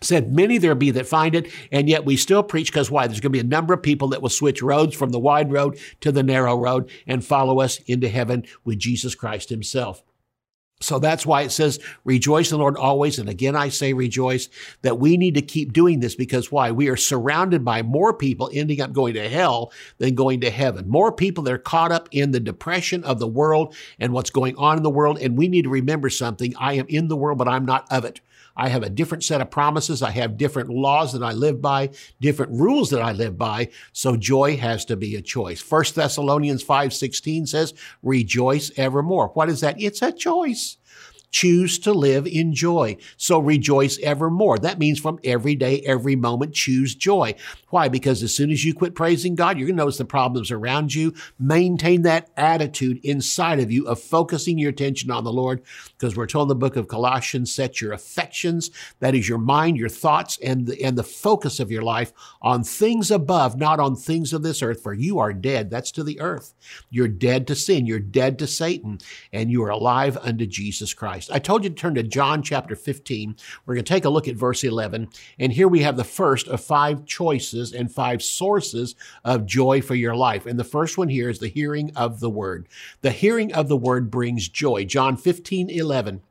Said 0.00 0.32
many 0.32 0.58
there 0.58 0.74
be 0.74 0.90
that 0.90 1.06
find 1.06 1.34
it 1.34 1.52
and 1.70 1.88
yet 1.88 2.04
we 2.04 2.16
still 2.16 2.42
preach 2.42 2.72
because 2.72 2.90
why? 2.90 3.06
There's 3.06 3.20
going 3.20 3.30
to 3.30 3.38
be 3.38 3.40
a 3.40 3.44
number 3.44 3.72
of 3.72 3.82
people 3.82 4.08
that 4.08 4.20
will 4.20 4.30
switch 4.30 4.60
roads 4.60 4.96
from 4.96 5.10
the 5.10 5.20
wide 5.20 5.52
road 5.52 5.78
to 6.00 6.10
the 6.10 6.24
narrow 6.24 6.56
road 6.56 6.90
and 7.06 7.24
follow 7.24 7.60
us 7.60 7.78
into 7.86 8.08
heaven 8.08 8.44
with 8.64 8.78
jesus 8.78 9.14
christ 9.14 9.48
himself 9.48 10.02
so 10.82 10.98
that's 10.98 11.24
why 11.24 11.42
it 11.42 11.50
says, 11.50 11.78
rejoice 12.04 12.50
in 12.50 12.58
the 12.58 12.62
Lord 12.62 12.76
always. 12.76 13.18
And 13.18 13.28
again, 13.28 13.56
I 13.56 13.68
say 13.68 13.92
rejoice 13.92 14.48
that 14.82 14.98
we 14.98 15.16
need 15.16 15.34
to 15.34 15.42
keep 15.42 15.72
doing 15.72 16.00
this 16.00 16.14
because 16.14 16.52
why? 16.52 16.70
We 16.72 16.88
are 16.88 16.96
surrounded 16.96 17.64
by 17.64 17.82
more 17.82 18.12
people 18.12 18.50
ending 18.52 18.80
up 18.80 18.92
going 18.92 19.14
to 19.14 19.28
hell 19.28 19.72
than 19.98 20.14
going 20.14 20.40
to 20.40 20.50
heaven. 20.50 20.88
More 20.88 21.12
people 21.12 21.44
that 21.44 21.54
are 21.54 21.58
caught 21.58 21.92
up 21.92 22.08
in 22.10 22.32
the 22.32 22.40
depression 22.40 23.04
of 23.04 23.18
the 23.18 23.28
world 23.28 23.74
and 23.98 24.12
what's 24.12 24.30
going 24.30 24.56
on 24.56 24.76
in 24.76 24.82
the 24.82 24.90
world. 24.90 25.18
And 25.18 25.38
we 25.38 25.48
need 25.48 25.62
to 25.62 25.70
remember 25.70 26.10
something. 26.10 26.54
I 26.58 26.74
am 26.74 26.86
in 26.88 27.08
the 27.08 27.16
world, 27.16 27.38
but 27.38 27.48
I'm 27.48 27.64
not 27.64 27.86
of 27.90 28.04
it. 28.04 28.20
I 28.56 28.68
have 28.68 28.82
a 28.82 28.90
different 28.90 29.24
set 29.24 29.40
of 29.40 29.50
promises. 29.50 30.02
I 30.02 30.10
have 30.10 30.36
different 30.36 30.70
laws 30.70 31.12
that 31.12 31.22
I 31.22 31.32
live 31.32 31.60
by, 31.60 31.90
different 32.20 32.52
rules 32.52 32.90
that 32.90 33.02
I 33.02 33.12
live 33.12 33.38
by. 33.38 33.68
So 33.92 34.16
joy 34.16 34.56
has 34.56 34.84
to 34.86 34.96
be 34.96 35.16
a 35.16 35.22
choice. 35.22 35.60
First 35.60 35.94
Thessalonians 35.94 36.62
5:16 36.62 37.46
says, 37.46 37.74
"Rejoice 38.02 38.70
evermore." 38.76 39.28
What 39.28 39.48
is 39.48 39.60
that? 39.60 39.80
It's 39.80 40.02
a 40.02 40.12
choice. 40.12 40.76
Choose 41.32 41.78
to 41.80 41.92
live 41.92 42.26
in 42.26 42.54
joy. 42.54 42.98
So 43.16 43.38
rejoice 43.38 43.98
evermore. 44.00 44.58
That 44.58 44.78
means 44.78 45.00
from 45.00 45.18
every 45.24 45.54
day, 45.54 45.80
every 45.80 46.14
moment, 46.14 46.54
choose 46.54 46.94
joy. 46.94 47.34
Why? 47.70 47.88
Because 47.88 48.22
as 48.22 48.34
soon 48.34 48.50
as 48.50 48.66
you 48.66 48.74
quit 48.74 48.94
praising 48.94 49.34
God, 49.34 49.58
you're 49.58 49.66
going 49.66 49.78
to 49.78 49.82
notice 49.82 49.96
the 49.96 50.04
problems 50.04 50.50
around 50.50 50.94
you. 50.94 51.14
Maintain 51.40 52.02
that 52.02 52.28
attitude 52.36 53.00
inside 53.02 53.60
of 53.60 53.72
you 53.72 53.88
of 53.88 53.98
focusing 53.98 54.58
your 54.58 54.68
attention 54.68 55.10
on 55.10 55.24
the 55.24 55.32
Lord. 55.32 55.62
Because 55.98 56.14
we're 56.14 56.26
told 56.26 56.44
in 56.44 56.48
the 56.48 56.54
book 56.54 56.76
of 56.76 56.86
Colossians, 56.86 57.50
set 57.50 57.80
your 57.80 57.92
affections, 57.92 58.70
that 59.00 59.14
is 59.14 59.26
your 59.26 59.38
mind, 59.38 59.78
your 59.78 59.88
thoughts, 59.88 60.38
and 60.42 60.66
the, 60.66 60.84
and 60.84 60.98
the 60.98 61.02
focus 61.02 61.60
of 61.60 61.70
your 61.70 61.82
life 61.82 62.12
on 62.42 62.62
things 62.62 63.10
above, 63.10 63.56
not 63.56 63.80
on 63.80 63.96
things 63.96 64.34
of 64.34 64.42
this 64.42 64.62
earth, 64.62 64.82
for 64.82 64.92
you 64.92 65.18
are 65.18 65.32
dead. 65.32 65.70
That's 65.70 65.92
to 65.92 66.04
the 66.04 66.20
earth. 66.20 66.52
You're 66.90 67.08
dead 67.08 67.46
to 67.46 67.54
sin. 67.54 67.86
You're 67.86 68.00
dead 68.00 68.38
to 68.40 68.46
Satan, 68.46 68.98
and 69.32 69.50
you 69.50 69.64
are 69.64 69.70
alive 69.70 70.18
unto 70.18 70.44
Jesus 70.44 70.92
Christ. 70.92 71.21
Christ. 71.26 71.34
I 71.34 71.38
told 71.38 71.64
you 71.64 71.70
to 71.70 71.76
turn 71.76 71.94
to 71.94 72.02
John 72.02 72.42
chapter 72.42 72.74
15. 72.74 73.36
We're 73.66 73.74
going 73.74 73.84
to 73.84 73.92
take 73.92 74.04
a 74.04 74.10
look 74.10 74.28
at 74.28 74.36
verse 74.36 74.64
11. 74.64 75.08
And 75.38 75.52
here 75.52 75.68
we 75.68 75.80
have 75.80 75.96
the 75.96 76.04
first 76.04 76.48
of 76.48 76.60
five 76.62 77.04
choices 77.04 77.72
and 77.72 77.92
five 77.92 78.22
sources 78.22 78.94
of 79.24 79.46
joy 79.46 79.82
for 79.82 79.94
your 79.94 80.14
life. 80.14 80.46
And 80.46 80.58
the 80.58 80.64
first 80.64 80.98
one 80.98 81.08
here 81.08 81.28
is 81.28 81.38
the 81.38 81.48
hearing 81.48 81.92
of 81.96 82.20
the 82.20 82.30
word. 82.30 82.68
The 83.02 83.10
hearing 83.10 83.52
of 83.52 83.68
the 83.68 83.76
word 83.76 84.10
brings 84.10 84.48
joy. 84.48 84.84
John 84.84 85.16
15, 85.16 85.70
11. 85.70 86.22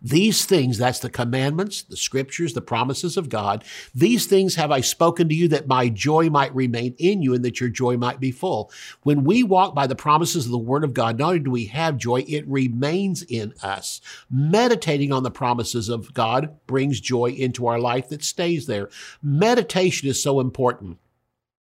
These 0.00 0.44
things, 0.44 0.78
that's 0.78 1.00
the 1.00 1.10
commandments, 1.10 1.82
the 1.82 1.96
scriptures, 1.96 2.54
the 2.54 2.60
promises 2.60 3.16
of 3.16 3.28
God. 3.28 3.64
These 3.94 4.26
things 4.26 4.54
have 4.54 4.70
I 4.70 4.80
spoken 4.80 5.28
to 5.28 5.34
you 5.34 5.48
that 5.48 5.66
my 5.66 5.88
joy 5.88 6.30
might 6.30 6.54
remain 6.54 6.94
in 6.98 7.22
you 7.22 7.34
and 7.34 7.44
that 7.44 7.60
your 7.60 7.68
joy 7.68 7.96
might 7.96 8.20
be 8.20 8.30
full. 8.30 8.70
When 9.02 9.24
we 9.24 9.42
walk 9.42 9.74
by 9.74 9.86
the 9.86 9.94
promises 9.96 10.46
of 10.46 10.52
the 10.52 10.58
word 10.58 10.84
of 10.84 10.94
God, 10.94 11.18
not 11.18 11.28
only 11.28 11.40
do 11.40 11.50
we 11.50 11.66
have 11.66 11.96
joy, 11.96 12.24
it 12.28 12.46
remains 12.46 13.22
in 13.22 13.54
us. 13.62 14.00
Meditating 14.30 15.12
on 15.12 15.22
the 15.22 15.30
promises 15.30 15.88
of 15.88 16.14
God 16.14 16.56
brings 16.66 17.00
joy 17.00 17.30
into 17.30 17.66
our 17.66 17.78
life 17.78 18.08
that 18.08 18.24
stays 18.24 18.66
there. 18.66 18.88
Meditation 19.22 20.08
is 20.08 20.22
so 20.22 20.40
important. 20.40 20.98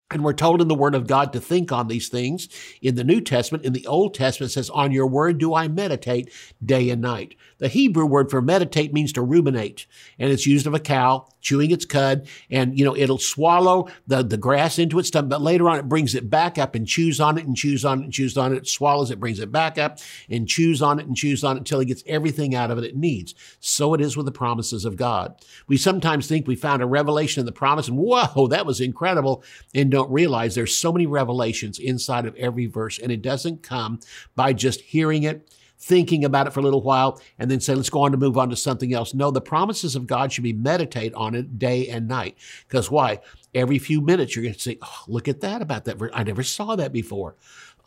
And 0.09 0.23
we're 0.23 0.33
told 0.33 0.61
in 0.61 0.69
the 0.69 0.75
Word 0.75 0.95
of 0.95 1.05
God 1.05 1.33
to 1.33 1.41
think 1.41 1.71
on 1.71 1.87
these 1.87 2.07
things. 2.07 2.47
In 2.81 2.95
the 2.95 3.03
New 3.03 3.19
Testament, 3.19 3.65
in 3.65 3.73
the 3.73 3.85
Old 3.87 4.13
Testament, 4.13 4.53
says, 4.53 4.69
On 4.69 4.91
your 4.91 5.07
word 5.07 5.37
do 5.37 5.53
I 5.53 5.67
meditate 5.67 6.31
day 6.63 6.89
and 6.89 7.01
night. 7.01 7.35
The 7.57 7.67
Hebrew 7.67 8.05
word 8.05 8.31
for 8.31 8.41
meditate 8.41 8.93
means 8.93 9.11
to 9.13 9.21
ruminate, 9.21 9.85
and 10.17 10.31
it's 10.31 10.47
used 10.47 10.65
of 10.65 10.73
a 10.73 10.79
cow 10.79 11.27
chewing 11.47 11.71
its 11.71 11.85
cud, 11.85 12.27
and 12.49 12.77
you 12.77 12.83
know 12.83 12.95
it'll 12.95 13.17
swallow 13.17 13.87
the 14.05 14.21
the 14.21 14.37
grass 14.37 14.77
into 14.77 14.99
its 14.99 15.07
stomach. 15.07 15.29
But 15.29 15.41
later 15.41 15.69
on, 15.69 15.79
it 15.79 15.87
brings 15.87 16.13
it 16.13 16.29
back 16.29 16.57
up 16.57 16.75
and 16.75 16.85
chews 16.85 17.21
on 17.21 17.37
it 17.37 17.45
and 17.45 17.55
chews 17.55 17.85
on 17.85 18.01
it 18.01 18.03
and 18.03 18.13
chews 18.13 18.37
on 18.37 18.53
it. 18.53 18.57
It 18.57 18.67
swallows 18.67 19.11
it, 19.11 19.19
brings 19.19 19.39
it 19.39 19.51
back 19.51 19.77
up 19.77 19.99
and 20.29 20.47
chews 20.47 20.81
on 20.81 20.99
it 20.99 21.07
and 21.07 21.15
chews 21.15 21.43
on 21.43 21.55
it 21.55 21.59
until 21.59 21.79
it 21.79 21.85
gets 21.85 22.03
everything 22.05 22.53
out 22.53 22.69
of 22.69 22.77
it 22.77 22.83
it 22.83 22.97
needs. 22.97 23.33
So 23.59 23.93
it 23.93 24.01
is 24.01 24.17
with 24.17 24.25
the 24.25 24.31
promises 24.31 24.83
of 24.83 24.97
God. 24.97 25.35
We 25.67 25.77
sometimes 25.77 26.27
think 26.27 26.47
we 26.47 26.55
found 26.55 26.81
a 26.81 26.85
revelation 26.85 27.39
in 27.39 27.45
the 27.45 27.51
promise, 27.51 27.87
and 27.87 27.97
whoa, 27.97 28.47
that 28.47 28.65
was 28.65 28.81
incredible, 28.81 29.43
and 29.73 29.89
don't 29.89 30.11
realize 30.11 30.55
there's 30.55 30.75
so 30.75 30.91
many 30.91 31.05
revelations 31.05 31.79
inside 31.79 32.25
of 32.25 32.35
every 32.35 32.65
verse, 32.65 32.99
and 32.99 33.11
it 33.11 33.21
doesn't 33.21 33.63
come 33.63 33.99
by 34.35 34.53
just 34.53 34.81
hearing 34.81 35.23
it 35.23 35.49
thinking 35.79 36.25
about 36.25 36.48
it 36.48 36.53
for 36.53 36.60
a 36.60 36.63
little 36.63 36.81
while, 36.81 37.22
and 37.39 37.50
then 37.50 37.60
say, 37.60 37.75
let's 37.75 37.89
go 37.89 38.01
on 38.01 38.12
to 38.12 38.17
move 38.17 38.38
on 38.38 38.50
to 38.50 38.55
something 38.55 38.93
else. 38.93 39.13
No, 39.13 39.31
the 39.31 39.41
promises 39.41 39.96
of 39.96 40.07
God 40.07 40.31
should 40.31 40.43
be 40.43 40.53
meditate 40.53 41.13
on 41.13 41.36
it 41.36 41.60
day 41.60 41.88
and 41.88 42.07
night. 42.07 42.38
Because 42.67 42.89
why? 42.89 43.19
Every 43.53 43.79
few 43.79 44.01
minutes, 44.01 44.36
you're 44.36 44.43
going 44.43 44.55
to 44.55 44.60
say, 44.60 44.77
oh, 44.81 45.03
look 45.07 45.27
at 45.27 45.41
that 45.41 45.62
about 45.62 45.86
that. 45.86 45.98
I 46.13 46.24
never 46.24 46.43
saw 46.43 46.75
that 46.75 46.91
before. 46.91 47.36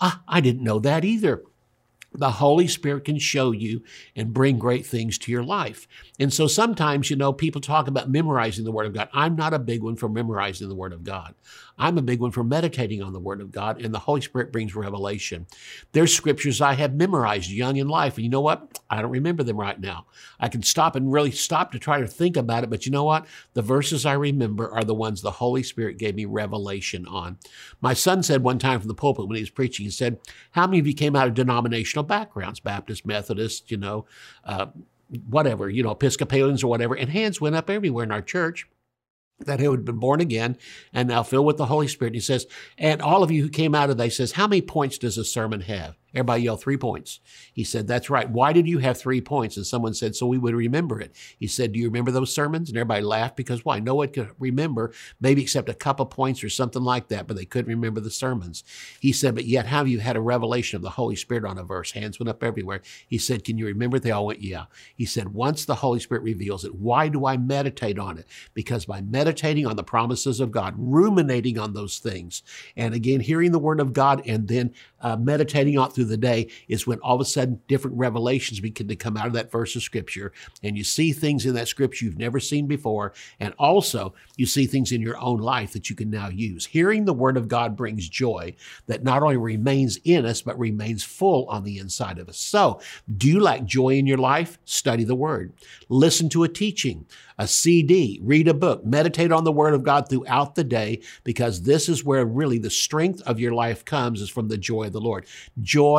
Ah, 0.01 0.23
I 0.27 0.41
didn't 0.41 0.65
know 0.65 0.79
that 0.79 1.05
either 1.05 1.43
the 2.13 2.31
Holy 2.33 2.67
Spirit 2.67 3.05
can 3.05 3.19
show 3.19 3.53
you 3.53 3.83
and 4.17 4.35
bring 4.35 4.59
great 4.59 4.85
things 4.85 5.17
to 5.19 5.33
your 5.33 5.45
life. 5.45 5.87
And 6.19 6.33
so 6.33 6.47
sometimes, 6.47 7.09
you 7.09 7.17
know, 7.17 7.33
people 7.33 7.61
talk 7.61 7.87
about 7.87 8.11
memorizing 8.11 8.65
the 8.65 8.73
Word 8.73 8.87
of 8.87 8.95
God. 8.95 9.09
I'm 9.13 9.37
not 9.37 9.55
a 9.55 9.59
big 9.59 9.83
one 9.83 9.97
for 9.97 10.09
memorizing 10.09 10.69
the 10.69 10.75
Word 10.75 10.93
of 10.93 11.05
God. 11.05 11.35
I'm 11.79 11.97
a 11.97 12.03
big 12.03 12.21
one 12.21 12.31
for 12.31 12.45
meditating 12.45 13.03
on 13.03 13.15
the 13.15 13.21
Word 13.21 13.41
of 13.41 13.51
God, 13.51 13.81
and 13.81 13.95
the 13.95 14.01
Holy 14.01 14.21
Spirit 14.21 14.53
brings 14.53 14.75
revelation. 14.75 15.47
There's 15.93 16.15
scriptures 16.15 16.61
I 16.61 16.75
have 16.75 16.95
memorized 16.95 17.51
young 17.51 17.77
in 17.77 17.89
life, 17.89 18.17
and 18.17 18.25
you 18.25 18.31
know 18.31 18.43
what? 18.43 18.79
I 18.91 19.01
don't 19.01 19.11
remember 19.11 19.43
them 19.43 19.59
right 19.59 19.81
now. 19.81 20.07
I 20.39 20.49
can 20.49 20.63
stop 20.63 20.95
and 20.95 21.11
really 21.11 21.31
stop 21.31 21.73
to 21.73 21.79
try 21.79 22.01
to 22.01 22.07
think 22.07 22.37
about 22.37 22.65
it, 22.65 22.71
but 22.71 22.85
you 22.85 22.93
know 22.93 23.05
what? 23.05 23.27
The 23.55 23.63
verses 23.63 24.05
I 24.05 24.13
remember 24.13 24.71
are 24.71 24.85
the 24.85 24.95
ones 24.95 25.23
the 25.23 25.31
Holy 25.31 25.63
Spirit 25.63 25.97
gave 25.97 26.17
me 26.17 26.27
revelation 26.27 27.07
on. 27.07 27.39
My 27.81 27.95
son 27.95 28.23
said 28.23 28.43
one 28.43 28.59
time 28.59 28.81
from 28.81 28.89
the 28.89 28.95
pulpit 28.95 29.27
when 29.27 29.37
he 29.37 29.43
was 29.43 29.51
preaching, 29.51 29.85
he 29.85 29.91
said, 29.91 30.19
How 30.51 30.67
many 30.67 30.81
of 30.81 30.87
you 30.87 30.95
came 30.95 31.17
out 31.17 31.29
of 31.29 31.35
denominational 31.35 32.00
backgrounds? 32.03 32.61
Baptist, 32.61 33.07
Methodist, 33.07 33.71
you 33.71 33.77
know, 33.77 34.07
uh, 34.45 34.67
whatever, 35.29 35.69
you 35.69 35.83
know, 35.83 35.91
Episcopalians 35.91 36.63
or 36.63 36.69
whatever. 36.69 36.95
And 36.95 37.11
hands 37.11 37.41
went 37.41 37.57
up 37.57 37.71
everywhere 37.71 38.05
in 38.05 38.13
our 38.13 38.23
church 38.23 38.67
that 39.47 39.61
who 39.61 39.71
had 39.71 39.85
been 39.85 39.99
born 39.99 40.21
again 40.21 40.57
and 40.93 41.09
now 41.09 41.23
filled 41.23 41.47
with 41.47 41.57
the 41.57 41.67
Holy 41.67 41.89
Spirit. 41.89 42.15
he 42.15 42.21
says, 42.21 42.47
and 42.77 43.01
all 43.01 43.23
of 43.23 43.31
you 43.31 43.43
who 43.43 43.49
came 43.49 43.75
out 43.75 43.91
of 43.91 43.97
that, 43.97 44.05
he 44.05 44.11
says, 44.11 44.33
how 44.33 44.47
many 44.47 44.63
points 44.63 44.99
does 44.99 45.17
a 45.19 45.25
sermon 45.25 45.63
have? 45.63 45.97
Everybody 46.15 46.43
yelled 46.43 46.61
three 46.61 46.77
points. 46.77 47.21
He 47.53 47.65
said, 47.65 47.87
That's 47.87 48.11
right. 48.11 48.29
Why 48.29 48.53
did 48.53 48.67
you 48.67 48.79
have 48.79 48.99
three 48.99 49.21
points? 49.21 49.57
And 49.57 49.67
someone 49.67 49.95
said, 49.95 50.17
So 50.17 50.27
we 50.27 50.39
would 50.39 50.55
remember 50.55 51.01
it. 51.01 51.15
He 51.39 51.47
said, 51.47 51.73
Do 51.73 51.79
you 51.79 51.87
remember 51.87 52.11
those 52.11 52.35
sermons? 52.35 52.69
And 52.69 52.77
everybody 52.77 53.03
laughed 53.03 53.37
because 53.37 53.65
why? 53.65 53.79
No 53.79 53.95
one 53.95 54.09
could 54.09 54.31
remember, 54.39 54.93
maybe 55.21 55.43
except 55.43 55.69
a 55.69 55.75
couple 55.75 56.07
points 56.07 56.43
or 56.43 56.49
something 56.49 56.83
like 56.83 57.09
that, 57.09 57.27
but 57.27 57.37
they 57.37 57.45
couldn't 57.45 57.71
remember 57.71 58.01
the 58.01 58.11
sermons. 58.11 58.65
He 59.01 59.13
said, 59.13 59.35
But 59.35 59.45
yet, 59.45 59.67
have 59.67 59.89
you 59.89 60.01
had 60.01 60.17
a 60.17 60.21
revelation 60.21 60.77
of 60.77 60.83
the 60.83 60.91
Holy 60.91 61.17
Spirit 61.17 61.45
on 61.45 61.59
a 61.59 61.65
verse? 61.65 61.93
Hands 61.93 62.19
went 62.19 62.29
up 62.29 62.43
everywhere. 62.43 62.83
He 63.07 63.19
said, 63.19 63.45
Can 63.45 63.59
you 63.59 63.67
remember 63.67 63.99
it? 63.99 64.03
They 64.03 64.11
all 64.11 64.27
went, 64.27 64.43
Yeah. 64.43 64.65
He 64.97 65.07
said, 65.07 65.35
Once 65.35 65.65
the 65.65 65.77
Holy 65.77 66.01
Spirit 66.01 66.23
reveals 66.23 66.65
it, 66.65 66.75
why 66.75 67.09
do 67.09 67.27
I 67.27 67.37
meditate 67.37 67.99
on 67.99 68.19
it? 68.19 68.27
Because 68.55 68.87
by 68.87 69.01
meditating 69.01 69.67
on 69.67 69.77
the 69.77 69.85
promises 69.85 70.41
of 70.41 70.51
God, 70.51 70.75
ruminating 70.77 71.59
on 71.59 71.75
those 71.75 71.99
things, 71.99 72.43
and 72.77 72.95
again, 72.95 73.21
hearing 73.21 73.53
the 73.53 73.59
word 73.59 73.81
of 73.81 73.93
God 73.93 74.23
and 74.27 74.49
then 74.49 74.75
uh, 75.01 75.17
meditating 75.17 75.79
on 75.79 75.91
through 75.91 76.00
the 76.05 76.17
day 76.17 76.49
is 76.69 76.87
when 76.87 76.99
all 77.01 77.15
of 77.15 77.21
a 77.21 77.25
sudden 77.25 77.61
different 77.69 77.97
revelations 77.97 78.61
begin 78.61 78.89
to 78.89 78.97
come 78.97 79.17
out 79.17 79.27
of 79.27 79.33
that 79.35 79.51
verse 79.51 79.77
of 79.77 79.83
scripture. 79.83 80.33
And 80.63 80.77
you 80.77 80.85
see 80.85 81.13
things 81.13 81.47
in 81.47 81.55
that 81.55 81.69
scripture 81.69 82.05
you've 82.05 82.19
never 82.19 82.41
seen 82.41 82.67
before. 82.67 83.13
And 83.39 83.55
also 83.59 84.15
you 84.37 84.47
see 84.47 84.67
things 84.67 84.93
in 84.93 85.01
your 85.01 85.19
own 85.19 85.39
life 85.39 85.73
that 85.73 85.91
you 85.91 85.97
can 85.97 86.11
now 86.11 86.29
use. 86.29 86.67
Hearing 86.67 87.05
the 87.05 87.15
word 87.15 87.37
of 87.37 87.49
God 87.49 87.77
brings 87.77 88.09
joy 88.09 88.55
that 88.87 89.03
not 89.03 89.23
only 89.23 89.37
remains 89.37 89.99
in 90.05 90.27
us, 90.27 90.43
but 90.43 90.59
remains 90.59 91.05
full 91.05 91.47
on 91.47 91.65
the 91.65 91.79
inside 91.79 92.19
of 92.19 92.29
us. 92.29 92.39
So 92.39 92.81
do 93.17 93.29
you 93.29 93.41
lack 93.41 93.65
joy 93.65 93.91
in 93.91 94.07
your 94.07 94.19
life? 94.19 94.59
Study 94.65 95.05
the 95.05 95.15
word. 95.15 95.53
Listen 95.89 96.29
to 96.31 96.45
a 96.45 96.49
teaching 96.49 97.07
a 97.41 97.49
CD, 97.49 98.21
read 98.23 98.47
a 98.49 98.53
book, 98.53 98.85
meditate 98.85 99.33
on 99.33 99.45
the 99.45 99.53
Word 99.53 99.73
of 99.73 99.83
God 99.83 100.11
throughout 100.11 100.57
the 100.57 100.63
day, 100.63 101.01
because 101.25 101.63
this 101.63 101.89
is 101.89 102.05
where 102.05 102.27
really 102.27 102.59
the 102.59 102.69
strength 102.69 103.23
of 103.23 103.41
your 103.41 103.55
life 103.55 103.83
comes 103.83 104.21
is 104.21 104.29
from 104.29 104.49
the 104.49 104.59
joy 104.59 104.85
of 104.85 104.93
the 104.93 105.01
Lord. 105.01 105.25
Joy 105.63 105.90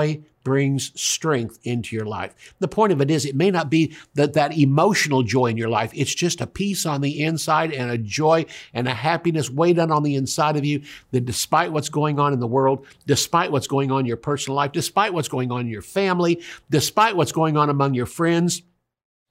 brings 0.43 0.91
strength 0.99 1.59
into 1.63 1.95
your 1.95 2.05
life. 2.05 2.33
The 2.59 2.67
point 2.67 2.91
of 2.91 3.01
it 3.01 3.11
is, 3.11 3.25
it 3.25 3.35
may 3.35 3.51
not 3.51 3.69
be 3.69 3.95
that, 4.15 4.33
that 4.33 4.57
emotional 4.57 5.23
joy 5.23 5.47
in 5.47 5.57
your 5.57 5.69
life. 5.69 5.91
It's 5.93 6.13
just 6.13 6.41
a 6.41 6.47
peace 6.47 6.85
on 6.85 7.01
the 7.01 7.23
inside 7.23 7.71
and 7.71 7.91
a 7.91 7.97
joy 7.97 8.45
and 8.73 8.87
a 8.87 8.93
happiness 8.93 9.49
way 9.49 9.73
down 9.73 9.91
on 9.91 10.03
the 10.03 10.15
inside 10.15 10.57
of 10.57 10.65
you 10.65 10.81
that 11.11 11.25
despite 11.25 11.71
what's 11.71 11.89
going 11.89 12.19
on 12.19 12.33
in 12.33 12.39
the 12.39 12.47
world, 12.47 12.85
despite 13.05 13.51
what's 13.51 13.67
going 13.67 13.91
on 13.91 14.01
in 14.01 14.05
your 14.05 14.17
personal 14.17 14.55
life, 14.55 14.71
despite 14.71 15.13
what's 15.13 15.29
going 15.29 15.51
on 15.51 15.61
in 15.61 15.67
your 15.67 15.81
family, 15.81 16.41
despite 16.69 17.15
what's 17.15 17.31
going 17.31 17.57
on 17.57 17.69
among 17.69 17.93
your 17.93 18.05
friends, 18.05 18.63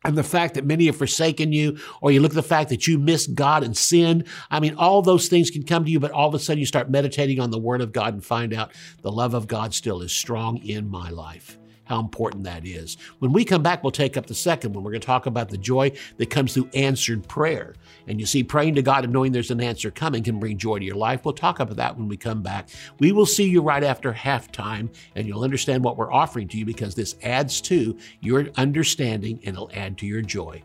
and 0.05 0.17
the 0.17 0.23
fact 0.23 0.55
that 0.55 0.65
many 0.65 0.87
have 0.87 0.97
forsaken 0.97 1.53
you, 1.53 1.79
or 2.01 2.11
you 2.11 2.21
look 2.21 2.33
at 2.33 2.37
the 2.37 2.43
fact 2.43 2.71
that 2.71 2.87
you 2.87 2.99
missed 2.99 3.35
God 3.35 3.63
and 3.63 3.77
sinned. 3.77 4.27
I 4.51 4.61
mean, 4.61 4.75
all 4.77 5.03
those 5.03 5.29
things 5.29 5.51
can 5.51 5.63
come 5.63 5.85
to 5.85 5.91
you, 5.91 6.01
but 6.01 6.11
all 6.11 6.29
of 6.29 6.35
a 6.35 6.39
sudden 6.39 6.59
you 6.59 6.67
start 6.67 6.91
meditating 6.91 7.41
on 7.41 7.51
the 7.51 7.59
Word 7.59 7.81
of 7.81 7.93
God 7.93 8.15
and 8.15 8.25
find 8.25 8.55
out 8.55 8.73
the 9.03 9.13
love 9.13 9.35
of 9.35 9.47
God 9.47 9.75
still 9.75 10.01
is 10.01 10.13
strong 10.13 10.59
in 10.59 10.89
my 10.89 11.11
life 11.11 11.59
how 11.91 11.99
important 11.99 12.45
that 12.45 12.65
is. 12.65 12.97
When 13.19 13.33
we 13.33 13.45
come 13.45 13.65
back, 13.65 13.83
we'll 13.83 13.91
take 13.91 14.17
up 14.17 14.27
the 14.27 14.35
second 14.35 14.75
one. 14.75 14.85
We're 14.85 14.93
going 14.93 15.01
to 15.01 15.07
talk 15.07 15.27
about 15.27 15.49
the 15.49 15.59
joy 15.59 15.91
that 16.19 16.31
comes 16.31 16.55
through 16.55 16.71
answered 16.73 17.27
prayer. 17.27 17.75
And 18.07 18.21
you 18.21 18.27
see, 18.27 18.45
praying 18.45 18.77
to 18.77 18.83
God 18.83 19.03
and 19.03 19.13
knowing 19.13 19.33
there's 19.33 19.51
an 19.51 19.61
answer 19.61 19.91
coming 19.91 20.23
can 20.23 20.39
bring 20.39 20.57
joy 20.57 20.79
to 20.79 20.85
your 20.85 20.95
life. 20.95 21.25
We'll 21.25 21.35
talk 21.35 21.59
about 21.59 21.77
that 21.79 21.99
when 21.99 22.07
we 22.07 22.17
come 22.17 22.43
back. 22.43 22.69
We 23.01 23.11
will 23.11 23.27
see 23.27 23.49
you 23.49 23.61
right 23.61 23.83
after 23.83 24.13
halftime, 24.13 24.95
and 25.17 25.27
you'll 25.27 25.43
understand 25.43 25.83
what 25.83 25.97
we're 25.97 26.13
offering 26.13 26.47
to 26.49 26.57
you 26.57 26.65
because 26.65 26.95
this 26.95 27.17
adds 27.25 27.61
to 27.63 27.99
your 28.21 28.47
understanding 28.57 29.41
and 29.45 29.57
it'll 29.57 29.73
add 29.75 29.99
to 29.99 30.07
your 30.07 30.23
joy. 30.23 30.63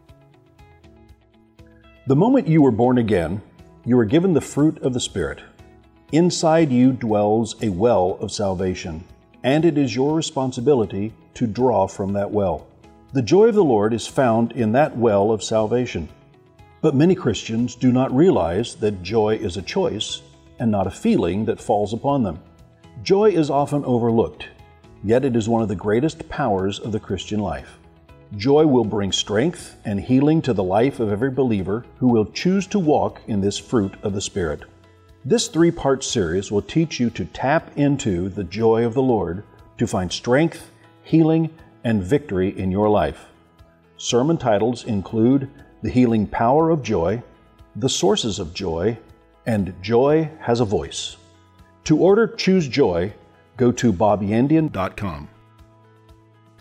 The 2.05 2.15
moment 2.15 2.47
you 2.47 2.61
were 2.61 2.69
born 2.69 2.99
again, 2.99 3.41
you 3.83 3.97
were 3.97 4.05
given 4.05 4.33
the 4.33 4.41
fruit 4.41 4.77
of 4.83 4.93
the 4.93 4.99
Spirit. 4.99 5.41
Inside 6.11 6.71
you 6.71 6.91
dwells 6.91 7.55
a 7.63 7.69
well 7.69 8.19
of 8.21 8.31
salvation 8.31 9.03
and 9.45 9.63
it 9.63 9.77
is 9.77 9.95
your 9.95 10.15
responsibility 10.15 11.13
to 11.35 11.45
draw 11.45 11.85
from 11.85 12.13
that 12.13 12.31
well. 12.31 12.65
The 13.13 13.21
joy 13.21 13.49
of 13.49 13.55
the 13.55 13.63
Lord 13.63 13.93
is 13.93 14.07
found 14.07 14.51
in 14.53 14.71
that 14.71 14.97
well 14.97 15.31
of 15.31 15.43
salvation. 15.43 16.09
But 16.81 16.95
many 16.95 17.13
Christians 17.13 17.75
do 17.75 17.91
not 17.91 18.13
realize 18.13 18.73
that 18.77 19.03
joy 19.03 19.35
is 19.35 19.55
a 19.55 19.61
choice 19.61 20.23
and 20.57 20.71
not 20.71 20.87
a 20.87 20.91
feeling 20.91 21.45
that 21.45 21.61
falls 21.61 21.93
upon 21.93 22.23
them. 22.23 22.39
Joy 23.03 23.29
is 23.29 23.51
often 23.51 23.85
overlooked, 23.85 24.47
yet 25.03 25.23
it 25.23 25.35
is 25.35 25.47
one 25.47 25.61
of 25.61 25.67
the 25.67 25.75
greatest 25.75 26.27
powers 26.27 26.79
of 26.79 26.91
the 26.91 26.99
Christian 26.99 27.39
life. 27.39 27.77
Joy 28.37 28.65
will 28.65 28.83
bring 28.83 29.11
strength 29.11 29.77
and 29.85 29.99
healing 29.99 30.41
to 30.41 30.53
the 30.53 30.63
life 30.63 30.99
of 30.99 31.11
every 31.11 31.29
believer 31.29 31.85
who 31.99 32.07
will 32.07 32.25
choose 32.25 32.65
to 32.67 32.79
walk 32.79 33.21
in 33.27 33.41
this 33.41 33.59
fruit 33.59 33.93
of 34.01 34.13
the 34.13 34.21
Spirit. 34.21 34.63
This 35.27 35.47
three 35.47 35.71
part 35.71 36.03
series 36.03 36.51
will 36.51 36.61
teach 36.61 36.99
you 36.99 37.09
to 37.09 37.25
tap 37.25 37.71
into 37.75 38.29
the 38.29 38.43
joy 38.43 38.85
of 38.85 38.93
the 38.93 39.01
Lord 39.01 39.43
to 39.79 39.87
find 39.87 40.11
strength, 40.11 40.69
healing, 41.01 41.49
and 41.83 42.03
victory 42.03 42.55
in 42.55 42.69
your 42.69 42.89
life. 42.89 43.25
Sermon 43.97 44.37
titles 44.37 44.83
include 44.83 45.49
The 45.81 45.89
Healing 45.89 46.27
Power 46.27 46.69
of 46.69 46.83
Joy, 46.83 47.23
The 47.75 47.89
Sources 47.89 48.37
of 48.37 48.53
Joy, 48.53 48.99
and 49.47 49.73
Joy 49.81 50.29
Has 50.41 50.59
a 50.59 50.65
Voice. 50.65 51.17
To 51.85 51.97
order 51.97 52.27
Choose 52.27 52.67
Joy, 52.67 53.11
go 53.57 53.71
to 53.71 53.91
bobyandian.com. 53.91 55.27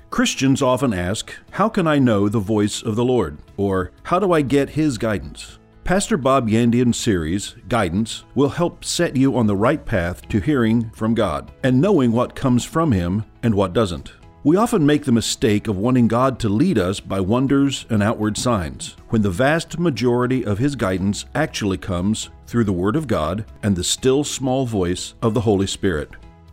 Christians 0.08 0.62
often 0.62 0.94
ask, 0.94 1.34
How 1.50 1.68
can 1.68 1.86
I 1.86 1.98
know 1.98 2.30
the 2.30 2.38
voice 2.38 2.82
of 2.82 2.96
the 2.96 3.04
Lord? 3.04 3.36
Or, 3.58 3.90
How 4.04 4.18
do 4.18 4.32
I 4.32 4.40
get 4.40 4.70
His 4.70 4.96
guidance? 4.96 5.58
Pastor 5.84 6.16
Bob 6.16 6.48
Yandian's 6.48 6.96
series, 6.96 7.56
Guidance, 7.68 8.24
will 8.34 8.48
help 8.48 8.86
set 8.86 9.16
you 9.16 9.36
on 9.36 9.46
the 9.46 9.54
right 9.54 9.84
path 9.84 10.26
to 10.28 10.40
hearing 10.40 10.88
from 10.92 11.12
God 11.12 11.52
and 11.62 11.78
knowing 11.78 12.10
what 12.10 12.34
comes 12.34 12.64
from 12.64 12.90
Him 12.90 13.22
and 13.42 13.54
what 13.54 13.74
doesn't. 13.74 14.14
We 14.44 14.56
often 14.56 14.86
make 14.86 15.04
the 15.04 15.12
mistake 15.12 15.68
of 15.68 15.76
wanting 15.76 16.08
God 16.08 16.38
to 16.38 16.48
lead 16.48 16.78
us 16.78 17.00
by 17.00 17.20
wonders 17.20 17.84
and 17.90 18.02
outward 18.02 18.38
signs, 18.38 18.96
when 19.10 19.20
the 19.20 19.28
vast 19.28 19.78
majority 19.78 20.42
of 20.42 20.56
His 20.56 20.74
guidance 20.74 21.26
actually 21.34 21.76
comes 21.76 22.30
through 22.46 22.64
the 22.64 22.72
Word 22.72 22.96
of 22.96 23.06
God 23.06 23.44
and 23.62 23.76
the 23.76 23.84
still 23.84 24.24
small 24.24 24.64
voice 24.64 25.12
of 25.20 25.34
the 25.34 25.42
Holy 25.42 25.66
Spirit. 25.66 26.08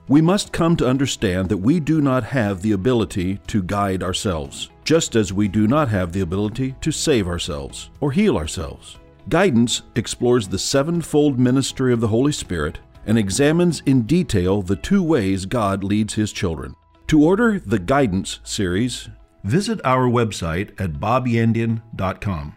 We 0.10 0.20
must 0.20 0.52
come 0.52 0.76
to 0.76 0.90
understand 0.90 1.48
that 1.48 1.58
we 1.58 1.80
do 1.80 2.02
not 2.02 2.26
have 2.26 2.62
the 2.62 2.74
ability 2.74 3.40
to 3.48 3.64
guide 3.64 4.04
ourselves, 4.04 4.72
just 4.84 5.16
as 5.16 5.32
we 5.32 5.48
do 5.48 5.68
not 5.68 5.88
have 5.88 6.12
the 6.12 6.20
ability 6.20 6.76
to 6.82 6.92
save 6.92 7.30
ourselves 7.30 7.92
or 8.02 8.12
heal 8.12 8.36
ourselves. 8.36 8.98
Guidance 9.30 9.84
explores 9.96 10.48
the 10.48 10.60
sevenfold 10.60 11.40
ministry 11.40 11.94
of 11.94 12.02
the 12.02 12.08
Holy 12.08 12.32
Spirit 12.32 12.80
and 13.06 13.18
examines 13.18 13.82
in 13.86 14.04
detail 14.04 14.62
the 14.62 14.76
two 14.76 15.04
ways 15.04 15.46
God 15.46 15.84
leads 15.84 16.16
His 16.16 16.32
children. 16.32 16.76
To 17.08 17.24
order 17.24 17.60
the 17.60 17.80
Guidance 17.80 18.40
series, 18.44 19.10
visit 19.44 19.80
our 19.84 20.08
website 20.08 20.80
at 20.80 20.94
bobyandian.com. 20.94 22.56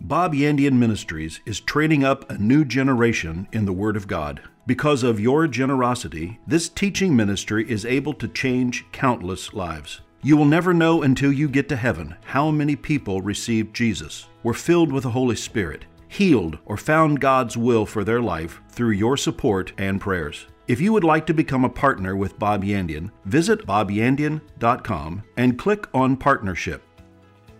Bob 0.00 0.34
Yandian 0.34 0.74
Ministries 0.74 1.40
is 1.46 1.60
training 1.60 2.04
up 2.04 2.30
a 2.30 2.36
new 2.36 2.64
generation 2.64 3.48
in 3.52 3.64
the 3.64 3.72
Word 3.72 3.96
of 3.96 4.06
God. 4.06 4.42
Because 4.66 5.02
of 5.02 5.20
your 5.20 5.46
generosity, 5.46 6.40
this 6.46 6.68
teaching 6.68 7.14
ministry 7.16 7.68
is 7.70 7.86
able 7.86 8.12
to 8.14 8.28
change 8.28 8.84
countless 8.92 9.54
lives. 9.54 10.02
You 10.24 10.38
will 10.38 10.46
never 10.46 10.72
know 10.72 11.02
until 11.02 11.30
you 11.30 11.50
get 11.50 11.68
to 11.68 11.76
heaven 11.76 12.16
how 12.24 12.50
many 12.50 12.76
people 12.76 13.20
received 13.20 13.76
Jesus, 13.76 14.26
were 14.42 14.54
filled 14.54 14.90
with 14.90 15.02
the 15.02 15.10
Holy 15.10 15.36
Spirit, 15.36 15.84
healed, 16.08 16.58
or 16.64 16.78
found 16.78 17.20
God's 17.20 17.58
will 17.58 17.84
for 17.84 18.04
their 18.04 18.22
life 18.22 18.62
through 18.70 18.92
your 18.92 19.18
support 19.18 19.74
and 19.76 20.00
prayers. 20.00 20.46
If 20.66 20.80
you 20.80 20.94
would 20.94 21.04
like 21.04 21.26
to 21.26 21.34
become 21.34 21.66
a 21.66 21.68
partner 21.68 22.16
with 22.16 22.38
Bob 22.38 22.64
Yandian, 22.64 23.10
visit 23.26 23.66
bobyandian.com 23.66 25.22
and 25.36 25.58
click 25.58 25.88
on 25.92 26.16
Partnership. 26.16 26.82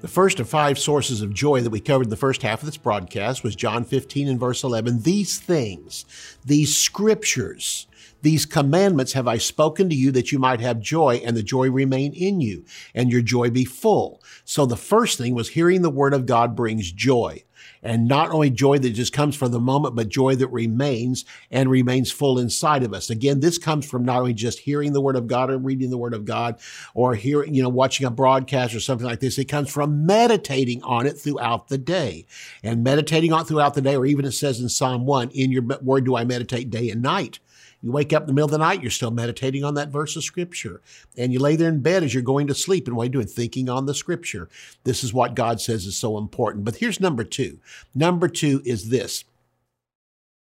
The 0.01 0.09
first 0.09 0.41
of 0.41 0.49
five 0.49 0.79
sources 0.79 1.21
of 1.21 1.35
joy 1.35 1.61
that 1.61 1.69
we 1.69 1.81
covered 1.81 2.05
in 2.07 2.11
the 2.11 2.17
first 2.17 2.41
half 2.41 2.63
of 2.63 2.67
this 2.67 2.79
broadcast 2.79 3.45
was 3.45 3.55
John 3.55 3.85
15 3.85 4.27
and 4.27 4.41
verse 4.41 4.65
11. 4.65 5.03
These 5.03 5.39
things, 5.39 6.07
these 6.47 6.75
scriptures, 6.75 7.89
these 8.25 8.47
commandments 8.47 9.13
have 9.13 9.29
I 9.29 9.37
spoken 9.39 9.89
to 9.91 9.95
you 9.95 10.11
that 10.13 10.33
you 10.33 10.39
might 10.39 10.61
have 10.61 10.81
joy 10.81 11.23
and 11.25 11.37
the 11.37 11.43
joy 11.43 11.71
remain 11.71 12.13
in 12.15 12.41
you 12.41 12.65
and 12.95 13.13
your 13.13 13.23
joy 13.23 13.51
be 13.51 13.65
full. 13.65 14.23
So 14.45 14.67
the 14.67 14.77
first 14.77 15.19
thing 15.19 15.35
was 15.35 15.51
hearing 15.51 15.83
the 15.83 15.91
word 15.91 16.15
of 16.15 16.27
God 16.27 16.57
brings 16.57 16.91
joy 16.91 17.45
and 17.83 18.09
not 18.09 18.31
only 18.31 18.49
joy 18.49 18.79
that 18.79 18.91
just 18.91 19.13
comes 19.13 19.37
for 19.37 19.49
the 19.49 19.61
moment, 19.61 19.95
but 19.95 20.09
joy 20.09 20.35
that 20.37 20.49
remains 20.49 21.27
and 21.51 21.71
remains 21.71 22.11
full 22.11 22.39
inside 22.39 22.83
of 22.83 22.95
us. 22.95 23.11
Again, 23.11 23.41
this 23.41 23.59
comes 23.59 23.85
from 23.85 24.05
not 24.05 24.21
only 24.21 24.33
just 24.33 24.61
hearing 24.61 24.95
the 24.95 25.03
word 25.03 25.17
of 25.17 25.27
God 25.27 25.51
or 25.51 25.59
reading 25.59 25.91
the 25.91 25.99
word 25.99 26.15
of 26.15 26.25
God 26.25 26.59
or 26.95 27.15
hearing, 27.15 27.55
you 27.55 27.63
know, 27.63 27.69
watching 27.69 28.07
a 28.07 28.11
broadcast 28.11 28.75
or 28.75 28.81
something 28.81 29.07
like 29.07 29.21
this. 29.21 29.39
It 29.39 29.47
comes 29.47 29.71
from 29.71 30.07
meditating 30.07 30.83
on 30.83 31.07
it 31.07 31.19
throughout 31.19 31.69
the 31.69 31.79
day 31.79 32.27
and 32.63 32.83
meditating 32.83 33.33
on 33.35 33.43
it 33.43 33.49
throughout 33.49 33.75
the 33.75 33.83
day, 33.83 33.97
or 33.97 34.07
even 34.07 34.25
it 34.25 34.33
says 34.33 34.61
in 34.61 34.71
Psalm 34.71 35.05
1, 35.05 35.31
in 35.31 35.53
your 35.53 35.63
word 35.83 36.07
do 36.07 36.17
I 36.17 36.25
meditate 36.25 36.71
day 36.71 36.89
and 36.89 37.03
night. 37.03 37.39
You 37.85 37.93
wake 37.93 38.15
up 38.15 38.23
in 38.23 38.29
the 38.29 38.33
middle 38.33 38.47
of 38.47 38.51
the 38.51 38.57
night, 38.57 38.81
you're 38.81 38.91
still 38.91 39.11
meditating 39.11 39.63
on 39.63 39.75
that 39.75 39.91
verse 39.91 40.17
of 40.17 40.25
scripture. 40.25 40.81
And 41.19 41.35
you 41.35 41.39
lay 41.39 41.55
there 41.55 41.69
in 41.69 41.83
bed 41.83 42.03
as 42.03 42.15
you're 42.15 42.23
going 42.23 42.47
to 42.47 42.55
sleep. 42.55 42.87
And 42.87 42.97
what 42.97 43.03
are 43.03 43.07
you 43.07 43.13
doing? 43.13 43.27
Thinking 43.27 43.69
on 43.69 43.85
the 43.85 43.93
scripture. 43.93 44.49
This 44.85 45.05
is 45.05 45.13
what 45.13 45.35
God 45.35 45.61
says 45.61 45.85
is 45.85 45.95
so 45.95 46.17
important. 46.17 46.65
But 46.65 46.77
here's 46.77 46.99
number 46.99 47.25
two. 47.25 47.59
Number 47.95 48.27
two 48.27 48.63
is 48.65 48.89
this. 48.89 49.25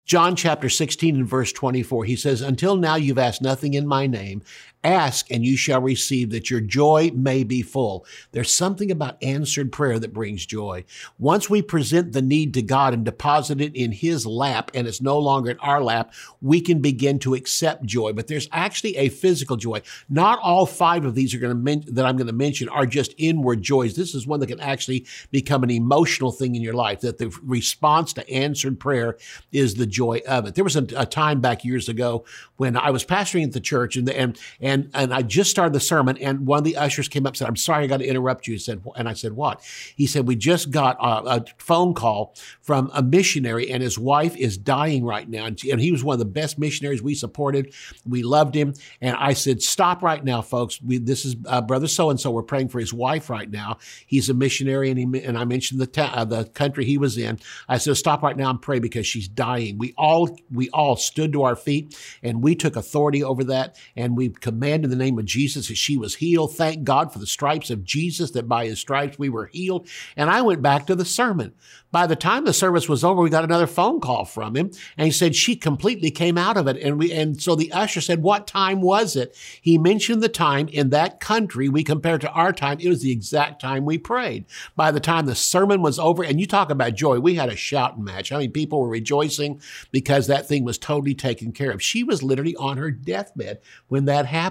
John 0.07 0.35
chapter 0.35 0.71
16 0.71 1.17
and 1.17 1.29
verse 1.29 1.53
24, 1.53 2.05
he 2.05 2.17
says, 2.17 2.41
Until 2.41 2.77
now 2.77 2.95
you've 2.95 3.19
asked 3.19 3.43
nothing 3.43 3.75
in 3.75 3.87
my 3.87 4.07
name. 4.07 4.41
Ask 4.85 5.31
and 5.33 5.45
you 5.45 5.57
shall 5.57 5.81
receive 5.81 6.31
that 6.31 6.49
your 6.49 6.61
joy 6.61 7.11
may 7.13 7.43
be 7.43 7.63
full. 7.63 8.07
There's 8.31 8.55
something 8.55 8.91
about 8.91 9.21
answered 9.23 9.73
prayer 9.73 9.99
that 9.99 10.13
brings 10.13 10.47
joy. 10.47 10.85
Once 11.19 11.51
we 11.51 11.61
present 11.61 12.13
the 12.13 12.23
need 12.23 12.55
to 12.55 12.63
God 12.63 12.95
and 12.95 13.05
deposit 13.05 13.61
it 13.61 13.75
in 13.75 13.91
his 13.91 14.27
lap 14.27 14.71
and 14.75 14.87
it's 14.87 15.01
no 15.01 15.19
longer 15.19 15.51
in 15.51 15.59
our 15.59 15.83
lap, 15.83 16.13
we 16.41 16.61
can 16.61 16.81
begin 16.81 17.19
to 17.21 17.35
accept 17.35 17.85
joy. 17.85 18.13
But 18.13 18.29
there's 18.29 18.49
actually 18.53 18.97
a 18.97 19.09
physical 19.09 19.57
joy. 19.57 19.83
Not 20.09 20.39
all 20.41 20.67
five 20.67 21.05
of 21.05 21.17
these 21.17 21.35
are 21.35 21.39
going 21.41 21.51
to 21.51 21.61
men- 21.61 21.85
that 21.89 22.05
I'm 22.05 22.17
going 22.17 22.29
to 22.29 22.33
mention 22.33 22.69
are 22.69 22.87
just 22.87 23.15
inward 23.19 23.63
joys. 23.63 23.97
This 23.97 24.15
is 24.15 24.27
one 24.27 24.39
that 24.41 24.47
can 24.47 24.61
actually 24.61 25.05
become 25.33 25.65
an 25.65 25.71
emotional 25.71 26.31
thing 26.31 26.55
in 26.55 26.63
your 26.63 26.75
life 26.75 27.01
that 27.01 27.19
the 27.19 27.37
response 27.43 28.13
to 28.13 28.31
answered 28.31 28.79
prayer 28.79 29.17
is 29.51 29.75
the 29.75 29.87
joy 29.87 30.21
of 30.29 30.47
it. 30.47 30.55
There 30.55 30.65
was 30.65 30.77
a, 30.77 30.87
a 30.97 31.07
time 31.07 31.41
back 31.41 31.65
years 31.65 31.89
ago 31.89 32.25
when 32.57 32.77
I 32.77 32.91
was 32.91 33.05
pastoring 33.05 33.45
at 33.45 33.53
the 33.53 33.61
church 33.61 33.97
and, 33.97 34.09
and, 34.11 34.39
and 34.61 34.76
and 34.77 34.91
and 34.95 35.15
I 35.15 35.23
just 35.23 35.51
started 35.51 35.73
the 35.73 35.81
sermon, 35.81 36.17
and 36.19 36.47
one 36.47 36.59
of 36.59 36.65
the 36.65 36.77
ushers 36.77 37.09
came 37.09 37.27
up 37.27 37.31
and 37.31 37.39
said, 37.39 37.49
"I'm 37.49 37.57
sorry, 37.57 37.85
I 37.85 37.87
got 37.87 37.99
to 37.99 38.07
interrupt 38.07 38.47
you." 38.47 38.59
Said, 38.59 38.83
and 38.97 39.09
I 39.09 39.15
said, 39.15 39.33
"What?" 39.33 39.63
He 39.97 40.07
said, 40.07 40.27
"We 40.27 40.37
just 40.37 40.71
got 40.71 40.97
a, 41.01 41.37
a 41.37 41.45
phone 41.59 41.95
call 41.95 42.35
from 42.61 42.91
a 42.95 43.03
missionary, 43.03 43.71
and 43.71 43.83
his 43.83 43.99
wife 43.99 44.37
is 44.37 44.59
dying 44.59 45.05
right 45.05 45.29
now, 45.29 45.47
and 45.47 45.81
he 45.81 45.91
was 45.91 46.05
one 46.05 46.15
of 46.15 46.19
the 46.19 46.25
best 46.25 46.59
missionaries 46.59 47.03
we 47.03 47.15
supported. 47.15 47.73
We 48.07 48.23
loved 48.23 48.55
him." 48.55 48.75
And 49.01 49.17
I 49.17 49.33
said, 49.33 49.63
"Stop 49.63 50.03
right 50.03 50.23
now, 50.23 50.43
folks. 50.43 50.81
We, 50.83 50.99
this 50.99 51.25
is 51.25 51.37
uh, 51.47 51.63
brother 51.63 51.89
so 51.89 52.11
and 52.11 52.21
so. 52.21 52.31
We're 52.31 52.43
praying 52.43 52.69
for 52.69 52.81
his 52.81 52.93
wife 52.93 53.31
right 53.31 53.51
now. 53.51 53.79
He's 54.07 54.29
a 54.29 54.35
missionary, 54.35 54.91
and 54.91 54.99
he 54.99 55.23
and 55.23 55.39
I 55.39 55.45
mentioned 55.45 55.81
the 55.81 55.87
ta- 55.87 56.13
uh, 56.15 56.25
the 56.25 56.45
country 56.45 56.85
he 56.85 56.99
was 56.99 57.17
in. 57.17 57.39
I 57.69 57.79
said, 57.79 57.97
stop 57.97 58.23
right 58.23 58.37
now 58.37 58.51
and 58.51 58.61
pray 58.61 58.79
because 58.79 59.07
she's 59.07 59.29
dying. 59.29 59.79
We 59.79 59.95
all 59.97 60.39
we 60.53 60.69
all 60.71 60.97
stood 60.97 61.33
to 61.33 61.45
our 61.45 61.57
feet, 61.57 61.97
and 62.23 62.43
we 62.43 62.55
took 62.55 62.77
authority 62.77 63.23
over 63.23 63.45
that, 63.45 63.79
and 63.97 64.17
we 64.17 64.29
commanded." 64.29 64.56
Command 64.57 64.85
in 64.85 64.91
the 64.91 64.97
name 64.97 65.19
of 65.19 65.27
Jesus 65.27 65.69
that 65.69 65.77
she 65.77 65.99
was 65.99 66.15
healed. 66.15 66.57
Thank 66.57 66.85
God 66.85 67.13
for 67.13 67.19
the 67.19 67.27
stripes 67.27 67.69
of 67.69 67.85
Jesus, 67.85 68.31
that 68.31 68.49
by 68.49 68.67
his 68.67 68.81
stripes 68.81 69.19
we 69.19 69.29
were 69.29 69.47
healed. 69.47 69.87
And 70.17 70.31
I 70.31 70.41
went 70.41 70.63
back 70.63 70.87
to 70.87 70.95
the 70.95 71.05
sermon. 71.05 71.53
By 71.93 72.07
the 72.07 72.17
time 72.17 72.45
the 72.45 72.53
service 72.53 72.89
was 72.89 73.05
over, 73.05 73.23
we 73.23 73.31
got 73.31 73.45
another 73.45 73.67
phone 73.67 74.01
call 74.01 74.25
from 74.25 74.57
him 74.57 74.71
and 74.97 75.07
he 75.07 75.13
said 75.13 75.35
she 75.35 75.57
completely 75.57 76.11
came 76.11 76.37
out 76.37 76.57
of 76.57 76.67
it. 76.67 76.77
And 76.79 76.99
we, 76.99 77.13
and 77.13 77.41
so 77.41 77.55
the 77.55 77.73
usher 77.73 78.01
said, 78.01 78.23
what 78.23 78.47
time 78.47 78.81
was 78.81 79.15
it? 79.15 79.37
He 79.61 79.79
mentioned 79.79 80.23
the 80.23 80.29
time 80.29 80.69
in 80.69 80.91
that 80.91 81.21
country. 81.21 81.69
We 81.69 81.85
compared 81.85 82.23
to 82.23 82.31
our 82.33 82.53
time. 82.53 82.79
It 82.81 82.89
was 82.89 83.03
the 83.03 83.13
exact 83.13 83.61
time 83.61 83.85
we 83.85 83.99
prayed. 83.99 84.47
By 84.75 84.91
the 84.91 85.01
time 85.01 85.27
the 85.27 85.35
sermon 85.35 85.83
was 85.83 85.99
over, 85.99 86.23
and 86.23 86.41
you 86.41 86.47
talk 86.47 86.71
about 86.71 86.95
joy, 86.95 87.19
we 87.19 87.35
had 87.35 87.49
a 87.49 87.57
shouting 87.57 88.05
match. 88.05 88.33
I 88.33 88.39
mean, 88.39 88.53
people 88.53 88.81
were 88.81 88.89
rejoicing 88.89 89.61
because 89.91 90.27
that 90.27 90.47
thing 90.47 90.65
was 90.65 90.79
totally 90.79 91.15
taken 91.15 91.53
care 91.53 91.71
of. 91.71 91.83
She 91.83 92.03
was 92.03 92.23
literally 92.23 92.57
on 92.57 92.79
her 92.79 92.91
deathbed 92.91 93.61
when 93.89 94.07
that 94.07 94.27
happened. 94.27 94.46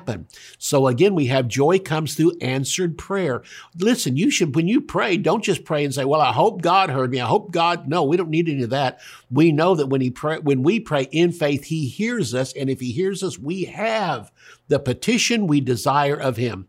So 0.57 0.87
again, 0.87 1.15
we 1.15 1.27
have 1.27 1.47
joy 1.47 1.79
comes 1.79 2.15
through 2.15 2.37
answered 2.41 2.97
prayer. 2.97 3.43
Listen, 3.77 4.17
you 4.17 4.29
should, 4.29 4.55
when 4.55 4.67
you 4.67 4.81
pray, 4.81 5.17
don't 5.17 5.43
just 5.43 5.65
pray 5.65 5.85
and 5.85 5.93
say, 5.93 6.05
well, 6.05 6.21
I 6.21 6.31
hope 6.31 6.61
God 6.61 6.89
heard 6.89 7.11
me. 7.11 7.21
I 7.21 7.27
hope 7.27 7.51
God, 7.51 7.87
no, 7.87 8.03
we 8.03 8.17
don't 8.17 8.29
need 8.29 8.49
any 8.49 8.63
of 8.63 8.69
that. 8.71 8.99
We 9.29 9.51
know 9.51 9.75
that 9.75 9.87
when 9.87 10.01
he 10.01 10.11
pray, 10.11 10.39
when 10.39 10.63
we 10.63 10.79
pray 10.79 11.07
in 11.11 11.31
faith, 11.31 11.65
he 11.65 11.87
hears 11.87 12.33
us. 12.33 12.53
And 12.53 12.69
if 12.69 12.79
he 12.79 12.91
hears 12.91 13.23
us, 13.23 13.39
we 13.39 13.65
have 13.65 14.31
the 14.67 14.79
petition 14.79 15.47
we 15.47 15.61
desire 15.61 16.15
of 16.15 16.37
him. 16.37 16.67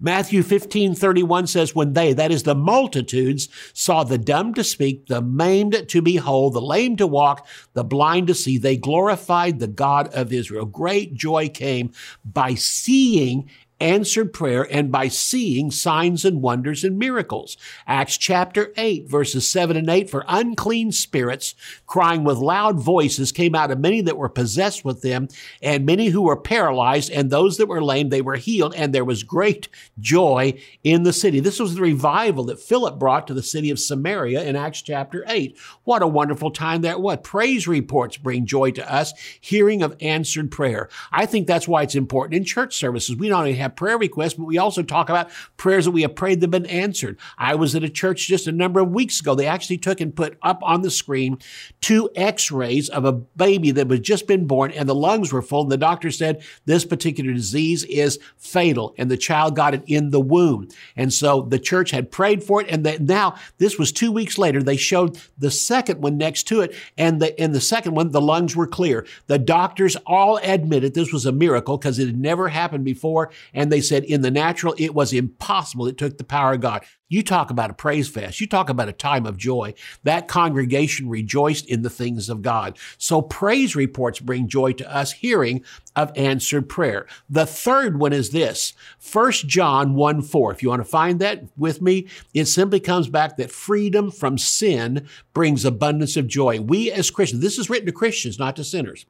Matthew 0.00 0.44
15, 0.44 0.94
31 0.94 1.48
says, 1.48 1.74
When 1.74 1.92
they, 1.92 2.12
that 2.12 2.30
is 2.30 2.44
the 2.44 2.54
multitudes, 2.54 3.48
saw 3.72 4.04
the 4.04 4.18
dumb 4.18 4.54
to 4.54 4.62
speak, 4.62 5.06
the 5.06 5.20
maimed 5.20 5.88
to 5.88 6.00
behold, 6.02 6.54
the 6.54 6.60
lame 6.60 6.96
to 6.98 7.06
walk, 7.06 7.46
the 7.72 7.82
blind 7.82 8.28
to 8.28 8.34
see, 8.34 8.58
they 8.58 8.76
glorified 8.76 9.58
the 9.58 9.66
God 9.66 10.08
of 10.14 10.32
Israel. 10.32 10.66
Great 10.66 11.14
joy 11.14 11.48
came 11.48 11.92
by 12.24 12.54
seeing 12.54 13.50
answered 13.80 14.32
prayer 14.32 14.66
and 14.70 14.90
by 14.90 15.08
seeing 15.08 15.70
signs 15.70 16.24
and 16.24 16.42
wonders 16.42 16.84
and 16.84 16.98
miracles. 16.98 17.56
Acts 17.86 18.16
chapter 18.16 18.72
8 18.76 19.08
verses 19.08 19.50
7 19.50 19.76
and 19.76 19.88
8 19.88 20.10
for 20.10 20.24
unclean 20.28 20.92
spirits 20.92 21.54
crying 21.86 22.24
with 22.24 22.38
loud 22.38 22.80
voices 22.80 23.32
came 23.32 23.54
out 23.54 23.70
of 23.70 23.78
many 23.78 24.00
that 24.00 24.16
were 24.16 24.28
possessed 24.28 24.84
with 24.84 25.02
them 25.02 25.28
and 25.62 25.86
many 25.86 26.08
who 26.08 26.22
were 26.22 26.36
paralyzed 26.36 27.10
and 27.10 27.30
those 27.30 27.56
that 27.56 27.68
were 27.68 27.82
lame 27.82 28.08
they 28.08 28.20
were 28.20 28.36
healed 28.36 28.74
and 28.74 28.92
there 28.92 29.04
was 29.04 29.22
great 29.22 29.68
joy 30.00 30.52
in 30.82 31.04
the 31.04 31.12
city. 31.12 31.40
This 31.40 31.60
was 31.60 31.74
the 31.74 31.82
revival 31.82 32.44
that 32.44 32.60
Philip 32.60 32.98
brought 32.98 33.26
to 33.28 33.34
the 33.34 33.42
city 33.42 33.70
of 33.70 33.78
Samaria 33.78 34.42
in 34.42 34.56
Acts 34.56 34.82
chapter 34.82 35.24
8. 35.28 35.56
What 35.84 36.02
a 36.02 36.06
wonderful 36.06 36.50
time 36.50 36.82
that 36.82 37.00
was. 37.00 37.18
Praise 37.22 37.68
reports 37.68 38.16
bring 38.16 38.46
joy 38.46 38.70
to 38.72 38.92
us, 38.92 39.12
hearing 39.40 39.82
of 39.82 39.96
answered 40.00 40.50
prayer. 40.50 40.88
I 41.12 41.26
think 41.26 41.46
that's 41.46 41.68
why 41.68 41.82
it's 41.82 41.94
important 41.94 42.34
in 42.34 42.44
church 42.44 42.76
services. 42.76 43.16
We 43.16 43.28
not 43.28 43.40
only 43.40 43.54
have 43.54 43.67
have 43.68 43.76
prayer 43.76 43.98
requests, 43.98 44.34
but 44.34 44.44
we 44.44 44.58
also 44.58 44.82
talk 44.82 45.08
about 45.08 45.30
prayers 45.56 45.84
that 45.84 45.92
we 45.92 46.02
have 46.02 46.14
prayed 46.14 46.40
that 46.40 46.46
have 46.46 46.50
been 46.50 46.66
answered. 46.66 47.18
I 47.36 47.54
was 47.54 47.74
at 47.74 47.84
a 47.84 47.88
church 47.88 48.26
just 48.26 48.46
a 48.46 48.52
number 48.52 48.80
of 48.80 48.90
weeks 48.90 49.20
ago. 49.20 49.34
They 49.34 49.46
actually 49.46 49.78
took 49.78 50.00
and 50.00 50.14
put 50.14 50.38
up 50.42 50.60
on 50.62 50.82
the 50.82 50.90
screen 50.90 51.38
two 51.80 52.10
x-rays 52.16 52.88
of 52.88 53.04
a 53.04 53.12
baby 53.12 53.70
that 53.70 53.90
had 53.90 54.02
just 54.02 54.26
been 54.26 54.46
born 54.46 54.72
and 54.72 54.88
the 54.88 54.94
lungs 54.94 55.32
were 55.32 55.42
full. 55.42 55.62
And 55.62 55.70
the 55.70 55.76
doctor 55.76 56.10
said 56.10 56.42
this 56.64 56.84
particular 56.84 57.32
disease 57.32 57.84
is 57.84 58.18
fatal 58.36 58.94
and 58.98 59.10
the 59.10 59.16
child 59.16 59.56
got 59.56 59.74
it 59.74 59.82
in 59.86 60.10
the 60.10 60.20
womb. 60.20 60.68
And 60.96 61.12
so 61.12 61.42
the 61.42 61.58
church 61.58 61.90
had 61.90 62.10
prayed 62.10 62.42
for 62.42 62.60
it. 62.60 62.68
And 62.68 62.84
the, 62.84 62.98
now 62.98 63.36
this 63.58 63.78
was 63.78 63.92
two 63.92 64.12
weeks 64.12 64.38
later. 64.38 64.62
They 64.62 64.76
showed 64.76 65.20
the 65.38 65.50
second 65.50 66.02
one 66.02 66.16
next 66.16 66.44
to 66.44 66.60
it. 66.60 66.74
And 66.96 67.20
the, 67.20 67.40
in 67.40 67.52
the 67.52 67.60
second 67.60 67.94
one, 67.94 68.10
the 68.10 68.20
lungs 68.20 68.56
were 68.56 68.66
clear. 68.66 69.06
The 69.26 69.38
doctors 69.38 69.96
all 70.06 70.38
admitted 70.42 70.94
this 70.94 71.12
was 71.12 71.26
a 71.26 71.32
miracle 71.32 71.78
because 71.78 71.98
it 71.98 72.06
had 72.06 72.18
never 72.18 72.48
happened 72.48 72.84
before. 72.84 73.30
And 73.58 73.72
they 73.72 73.80
said 73.80 74.04
in 74.04 74.20
the 74.20 74.30
natural, 74.30 74.72
it 74.78 74.94
was 74.94 75.12
impossible. 75.12 75.88
It 75.88 75.98
took 75.98 76.16
the 76.16 76.22
power 76.22 76.52
of 76.52 76.60
God. 76.60 76.84
You 77.08 77.24
talk 77.24 77.50
about 77.50 77.70
a 77.70 77.74
praise 77.74 78.08
fest. 78.08 78.40
You 78.40 78.46
talk 78.46 78.68
about 78.68 78.88
a 78.88 78.92
time 78.92 79.26
of 79.26 79.36
joy. 79.36 79.74
That 80.04 80.28
congregation 80.28 81.08
rejoiced 81.08 81.66
in 81.66 81.82
the 81.82 81.90
things 81.90 82.28
of 82.28 82.40
God. 82.40 82.78
So 82.98 83.20
praise 83.20 83.74
reports 83.74 84.20
bring 84.20 84.46
joy 84.46 84.74
to 84.74 84.94
us 84.94 85.10
hearing 85.10 85.64
of 85.96 86.12
answered 86.14 86.68
prayer. 86.68 87.08
The 87.28 87.46
third 87.46 87.98
one 87.98 88.12
is 88.12 88.30
this, 88.30 88.74
1 89.12 89.32
John 89.32 89.96
1 89.96 90.22
4. 90.22 90.52
If 90.52 90.62
you 90.62 90.68
want 90.68 90.82
to 90.82 90.88
find 90.88 91.18
that 91.18 91.42
with 91.56 91.82
me, 91.82 92.06
it 92.32 92.44
simply 92.44 92.78
comes 92.78 93.08
back 93.08 93.38
that 93.38 93.50
freedom 93.50 94.12
from 94.12 94.38
sin 94.38 95.08
brings 95.34 95.64
abundance 95.64 96.16
of 96.16 96.28
joy. 96.28 96.60
We 96.60 96.92
as 96.92 97.10
Christians, 97.10 97.42
this 97.42 97.58
is 97.58 97.68
written 97.68 97.86
to 97.86 97.92
Christians, 97.92 98.38
not 98.38 98.54
to 98.54 98.62
sinners 98.62 99.04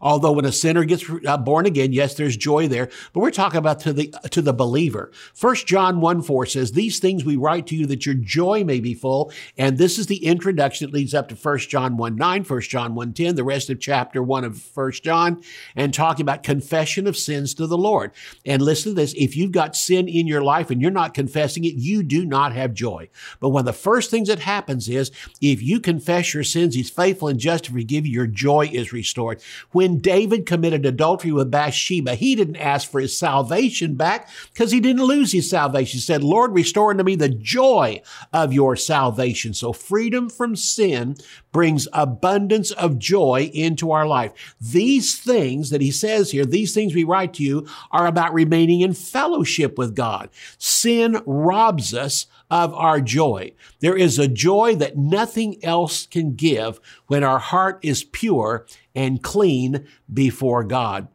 Although 0.00 0.32
when 0.32 0.44
a 0.44 0.52
sinner 0.52 0.84
gets 0.84 1.04
uh, 1.26 1.36
born 1.36 1.66
again, 1.66 1.92
yes, 1.92 2.14
there's 2.14 2.36
joy 2.36 2.68
there, 2.68 2.88
but 3.12 3.20
we're 3.20 3.30
talking 3.30 3.58
about 3.58 3.80
to 3.80 3.92
the 3.92 4.14
to 4.30 4.42
the 4.42 4.52
believer. 4.52 5.10
First 5.34 5.66
John 5.66 6.00
1 6.00 6.22
4 6.22 6.46
says, 6.46 6.72
These 6.72 6.98
things 6.98 7.24
we 7.24 7.36
write 7.36 7.66
to 7.68 7.76
you 7.76 7.86
that 7.86 8.06
your 8.06 8.14
joy 8.14 8.64
may 8.64 8.80
be 8.80 8.94
full. 8.94 9.32
And 9.56 9.78
this 9.78 9.98
is 9.98 10.06
the 10.06 10.24
introduction 10.24 10.86
that 10.86 10.94
leads 10.94 11.14
up 11.14 11.28
to 11.28 11.36
First 11.36 11.68
John 11.68 11.96
1 11.96 12.16
9, 12.16 12.44
1 12.44 12.60
John 12.62 12.94
1 12.94 13.12
10, 13.12 13.34
the 13.34 13.44
rest 13.44 13.70
of 13.70 13.80
chapter 13.80 14.22
1 14.22 14.44
of 14.44 14.58
First 14.58 15.04
John, 15.04 15.42
and 15.74 15.92
talking 15.92 16.22
about 16.22 16.42
confession 16.42 17.06
of 17.06 17.16
sins 17.16 17.54
to 17.54 17.66
the 17.66 17.78
Lord. 17.78 18.12
And 18.44 18.62
listen 18.62 18.92
to 18.92 18.96
this 18.96 19.14
if 19.14 19.36
you've 19.36 19.52
got 19.52 19.76
sin 19.76 20.08
in 20.08 20.26
your 20.26 20.42
life 20.42 20.70
and 20.70 20.80
you're 20.80 20.90
not 20.90 21.14
confessing 21.14 21.64
it, 21.64 21.74
you 21.74 22.02
do 22.02 22.24
not 22.24 22.52
have 22.52 22.74
joy. 22.74 23.08
But 23.40 23.50
one 23.50 23.60
of 23.60 23.66
the 23.66 23.72
first 23.72 24.10
things 24.10 24.28
that 24.28 24.40
happens 24.40 24.88
is 24.88 25.10
if 25.40 25.62
you 25.62 25.80
confess 25.80 26.34
your 26.34 26.44
sins, 26.44 26.74
He's 26.74 26.90
faithful 26.90 27.28
and 27.28 27.38
just 27.38 27.64
to 27.64 27.72
forgive 27.72 28.06
you, 28.06 28.12
your 28.12 28.26
joy 28.26 28.68
is 28.72 28.92
restored. 28.92 29.40
When 29.72 29.85
David 29.94 30.46
committed 30.46 30.84
adultery 30.84 31.32
with 31.32 31.50
Bathsheba, 31.50 32.14
he 32.14 32.34
didn't 32.34 32.56
ask 32.56 32.90
for 32.90 33.00
his 33.00 33.16
salvation 33.16 33.94
back 33.94 34.28
because 34.52 34.72
he 34.72 34.80
didn't 34.80 35.04
lose 35.04 35.32
his 35.32 35.48
salvation. 35.48 35.98
He 35.98 36.02
said, 36.02 36.22
Lord, 36.22 36.52
restore 36.52 36.90
unto 36.90 37.04
me 37.04 37.14
the 37.14 37.28
joy 37.28 38.02
of 38.32 38.52
your 38.52 38.76
salvation. 38.76 39.54
So 39.54 39.72
freedom 39.72 40.28
from 40.28 40.56
sin 40.56 41.16
brings 41.52 41.88
abundance 41.92 42.70
of 42.72 42.98
joy 42.98 43.50
into 43.54 43.90
our 43.92 44.06
life. 44.06 44.56
These 44.60 45.18
things 45.18 45.70
that 45.70 45.80
he 45.80 45.90
says 45.90 46.30
here, 46.30 46.44
these 46.44 46.74
things 46.74 46.94
we 46.94 47.04
write 47.04 47.34
to 47.34 47.42
you 47.42 47.66
are 47.90 48.06
about 48.06 48.34
remaining 48.34 48.80
in 48.80 48.92
fellowship 48.92 49.78
with 49.78 49.94
God. 49.94 50.28
Sin 50.58 51.22
robs 51.24 51.94
us 51.94 52.26
of 52.50 52.72
our 52.74 53.00
joy. 53.00 53.52
There 53.80 53.96
is 53.96 54.18
a 54.18 54.28
joy 54.28 54.76
that 54.76 54.96
nothing 54.96 55.64
else 55.64 56.06
can 56.06 56.34
give 56.34 56.78
when 57.06 57.24
our 57.24 57.38
heart 57.38 57.78
is 57.82 58.04
pure 58.04 58.66
and 58.96 59.22
clean 59.22 59.86
before 60.12 60.64
God. 60.64 61.06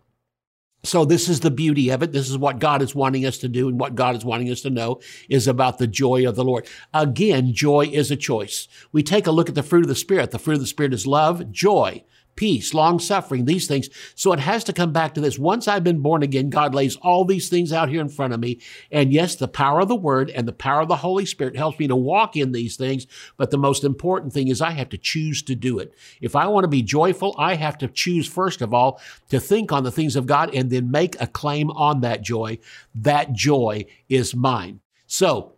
So 0.84 1.06
this 1.06 1.30
is 1.30 1.42
the 1.42 1.52
beauty 1.52 1.90
of 1.90 2.02
it. 2.02 2.12
This 2.12 2.30
is 2.30 2.38
what 2.38 2.60
God 2.60 2.82
is 2.82 2.96
wanting 2.96 3.26
us 3.26 3.38
to 3.40 3.48
do 3.48 3.68
and 3.68 3.80
what 3.80 3.94
God 3.94 4.16
is 4.16 4.26
wanting 4.26 4.50
us 4.50 4.62
to 4.62 4.70
know 4.70 5.00
is 5.30 5.48
about 5.48 5.78
the 5.78 5.86
joy 5.86 6.28
of 6.28 6.36
the 6.36 6.44
Lord. 6.44 6.68
Again, 6.94 7.54
joy 7.54 7.88
is 7.92 8.10
a 8.10 8.16
choice. 8.16 8.68
We 8.92 9.04
take 9.04 9.28
a 9.28 9.32
look 9.32 9.48
at 9.48 9.54
the 9.54 9.62
fruit 9.62 9.84
of 9.84 9.90
the 9.90 9.96
Spirit. 9.96 10.32
The 10.32 10.40
fruit 10.40 10.56
of 10.56 10.62
the 10.62 10.68
Spirit 10.68 10.94
is 10.94 11.06
love, 11.06 11.52
joy, 11.52 12.04
peace, 12.36 12.74
long 12.74 13.00
suffering, 13.00 13.46
these 13.46 13.68
things. 13.68 13.90
So 14.16 14.34
it 14.34 14.40
has 14.40 14.64
to 14.66 14.74
come 14.74 14.92
back 14.92 15.14
to 15.14 15.22
this. 15.22 15.38
Once 15.38 15.68
I've 15.68 15.84
been 15.84 16.00
born 16.00 16.24
again, 16.24 16.50
God 16.50 16.74
lays 16.74 16.96
all 16.98 17.26
these 17.26 17.50
things 17.50 17.72
out 17.72 17.90
here 17.90 18.02
in 18.02 18.10
front 18.10 18.34
of 18.34 18.40
me. 18.40 18.60
And 18.92 19.14
yes, 19.14 19.36
the 19.36 19.48
power 19.48 19.82
of 19.82 19.88
the 19.88 19.96
word 19.96 20.30
and 20.30 20.48
the 20.48 20.54
power 20.54 20.82
of 20.82 20.88
the 20.88 20.98
Holy 20.98 21.26
Spirit 21.26 21.56
helps 21.56 21.80
me 21.80 21.88
to 21.88 21.96
walk 21.96 22.36
in 22.36 22.52
these 22.52 22.76
things. 22.76 23.08
But 23.38 23.52
the 23.52 23.58
most 23.58 23.84
important 23.84 24.34
thing 24.34 24.48
is 24.48 24.62
I 24.62 24.72
have 24.72 24.90
to 24.90 24.98
choose 24.98 25.42
to 25.44 25.56
do 25.56 25.80
it. 25.80 25.94
If 26.22 26.36
I 26.36 26.48
want 26.48 26.64
to 26.64 26.70
be 26.70 26.82
joyful, 26.82 27.36
I 27.38 27.56
have 27.56 27.78
to 27.80 27.88
choose, 27.88 28.28
first 28.28 28.62
of 28.62 28.74
all, 28.74 29.00
to 29.30 29.40
think 29.40 29.72
on 29.72 29.84
the 29.84 29.92
things 29.92 30.16
of 30.16 30.26
God 30.26 30.54
and 30.54 30.70
then 30.70 30.92
make 30.92 31.20
a 31.22 31.28
claim 31.28 31.70
on 31.72 32.02
that 32.02 32.22
joy. 32.22 32.60
That 32.96 33.34
joy 33.34 33.86
is 34.10 34.36
mine. 34.36 34.80
So 35.08 35.54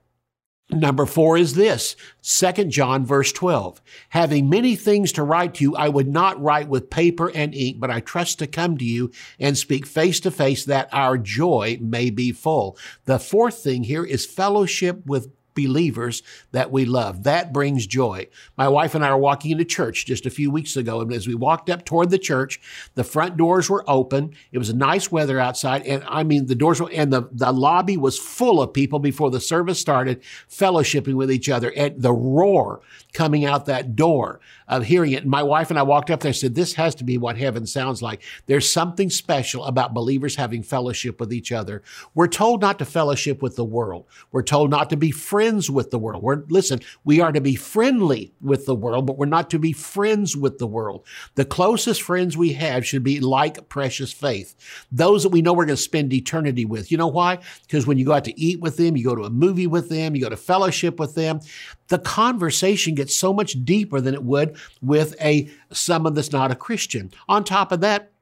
Number 0.70 1.06
four 1.06 1.38
is 1.38 1.56
this, 1.56 1.96
2 2.24 2.66
John 2.66 3.06
verse 3.06 3.32
12. 3.32 3.82
Having 4.10 4.50
many 4.50 4.76
things 4.76 5.12
to 5.14 5.24
write 5.24 5.56
to 5.56 5.64
you, 5.64 5.76
I 5.76 5.90
would 5.90 6.08
not 6.08 6.42
write 6.42 6.70
with 6.70 6.90
paper 6.90 7.30
and 7.36 7.54
ink, 7.54 7.80
but 7.80 7.92
I 7.92 8.00
trust 8.00 8.40
to 8.40 8.48
come 8.48 8.78
to 8.78 8.86
you 8.86 9.12
and 9.40 9.58
speak 9.58 9.86
face 9.86 10.20
to 10.22 10.32
face 10.32 10.66
that 10.66 10.90
our 10.94 11.18
joy 11.18 11.78
may 11.82 12.10
be 12.10 12.32
full. 12.32 12.78
The 13.06 13.20
fourth 13.20 13.58
thing 13.60 13.84
here 13.84 14.06
is 14.06 14.26
fellowship 14.26 15.06
with 15.06 15.30
believers 15.56 16.24
that 16.52 16.72
we 16.72 16.86
love. 16.86 17.24
That 17.24 17.54
brings 17.54 17.88
joy. 17.88 18.28
My 18.58 18.68
wife 18.68 18.96
and 18.96 19.04
I 19.04 19.12
were 19.12 19.18
walking 19.18 19.52
into 19.52 19.66
church 19.66 20.06
just 20.06 20.26
a 20.26 20.30
few 20.30 20.52
weeks 20.52 20.76
ago, 20.76 21.02
and 21.02 21.14
as 21.14 21.28
we 21.28 21.36
walked 21.36 21.70
up 21.70 21.86
toward 21.86 22.10
the 22.10 22.18
church, 22.18 22.60
the 22.96 23.04
front 23.04 23.38
doors 23.38 23.70
were 23.70 23.84
open. 23.88 24.34
It 24.52 24.58
was 24.58 24.74
nice 24.74 25.12
weather 25.12 25.40
outside, 25.40 25.86
and 25.86 26.04
I 26.08 26.24
mean 26.24 26.48
the 26.48 26.56
doors 26.56 26.82
were, 26.82 26.92
and 26.92 27.12
the, 27.12 27.30
the 27.32 27.52
lobby 27.52 27.98
was 27.98 28.18
full 28.20 28.62
of 28.62 28.74
people 28.74 29.00
before 29.00 29.32
the 29.32 29.40
service 29.40 29.80
started, 29.80 30.22
fellowshipping 30.50 31.16
with 31.16 31.32
each 31.32 31.50
other. 31.50 31.72
And 31.76 32.02
the 32.02 32.14
roar 32.14 32.82
coming 33.14 33.46
out 33.46 33.66
that 33.66 33.96
door 33.96 34.40
of 34.68 34.86
hearing 34.86 35.12
it. 35.12 35.22
And 35.22 35.32
my 35.32 35.44
wife 35.44 35.70
and 35.70 35.78
I 35.78 35.84
walked 35.84 36.10
up 36.10 36.22
there 36.22 36.30
and 36.30 36.36
said, 36.36 36.56
This 36.56 36.74
has 36.74 36.96
to 36.96 37.04
be 37.04 37.18
what 37.18 37.38
heaven 37.38 37.66
sounds 37.66 38.02
like. 38.02 38.22
There's 38.48 38.70
something 38.70 39.10
special 39.10 39.66
about 39.66 39.94
believers 39.94 40.36
having 40.36 40.64
fellowship 40.64 41.20
with 41.20 41.32
each 41.32 41.52
other. 41.52 41.84
We're 42.16 42.28
told 42.28 42.62
not 42.62 42.80
to 42.80 42.86
fellowship 42.86 43.42
with 43.42 43.56
the 43.56 43.66
world. 43.66 44.06
We're 44.32 44.44
told 44.44 44.70
not 44.70 44.90
to 44.90 44.98
be 44.98 45.12
friends 45.12 45.43
with 45.52 45.92
the 45.92 46.00
world. 46.00 46.24
We're, 46.24 46.44
listen, 46.48 46.80
we 47.04 47.20
are 47.20 47.32
to 47.32 47.42
be 47.42 47.56
friendly 47.56 48.34
with 48.42 48.66
the 48.66 48.76
world, 48.76 49.06
but 49.06 49.18
we're 49.18 49.26
not 49.26 49.50
to 49.52 49.60
be 49.60 49.74
friends 49.74 50.36
with 50.36 50.58
the 50.58 50.68
world. 50.68 51.06
The 51.36 51.46
closest 51.46 52.02
friends 52.02 52.38
we 52.38 52.54
have 52.54 52.86
should 52.86 53.04
be 53.04 53.20
like 53.20 53.70
precious 53.70 54.14
faith. 54.14 54.56
Those 54.92 55.24
that 55.24 55.30
we 55.30 55.42
know 55.42 55.54
we're 55.54 55.66
going 55.66 55.76
to 55.76 55.82
spend 55.82 56.14
eternity 56.14 56.66
with. 56.66 56.92
You 56.92 56.98
know 56.98 57.08
why? 57.08 57.40
Because 57.64 57.86
when 57.86 57.98
you 57.98 58.06
go 58.06 58.14
out 58.14 58.26
to 58.26 58.40
eat 58.40 58.62
with 58.62 58.78
them, 58.78 58.96
you 58.96 59.04
go 59.04 59.16
to 59.16 59.24
a 59.24 59.30
movie 59.30 59.68
with 59.68 59.90
them, 59.90 60.16
you 60.16 60.22
go 60.22 60.30
to 60.30 60.38
fellowship 60.38 61.00
with 61.00 61.16
them, 61.16 61.42
the 61.90 62.00
conversation 62.00 62.96
gets 62.96 63.16
so 63.16 63.34
much 63.34 63.64
deeper 63.66 64.00
than 64.00 64.14
it 64.14 64.24
would 64.24 64.58
with 64.82 65.16
a 65.22 65.50
someone 65.72 66.14
that's 66.14 66.32
not 66.32 66.52
a 66.52 66.56
Christian. 66.56 67.12
On 67.28 67.44
top 67.44 67.72
of 67.72 67.82
that, 67.82 68.13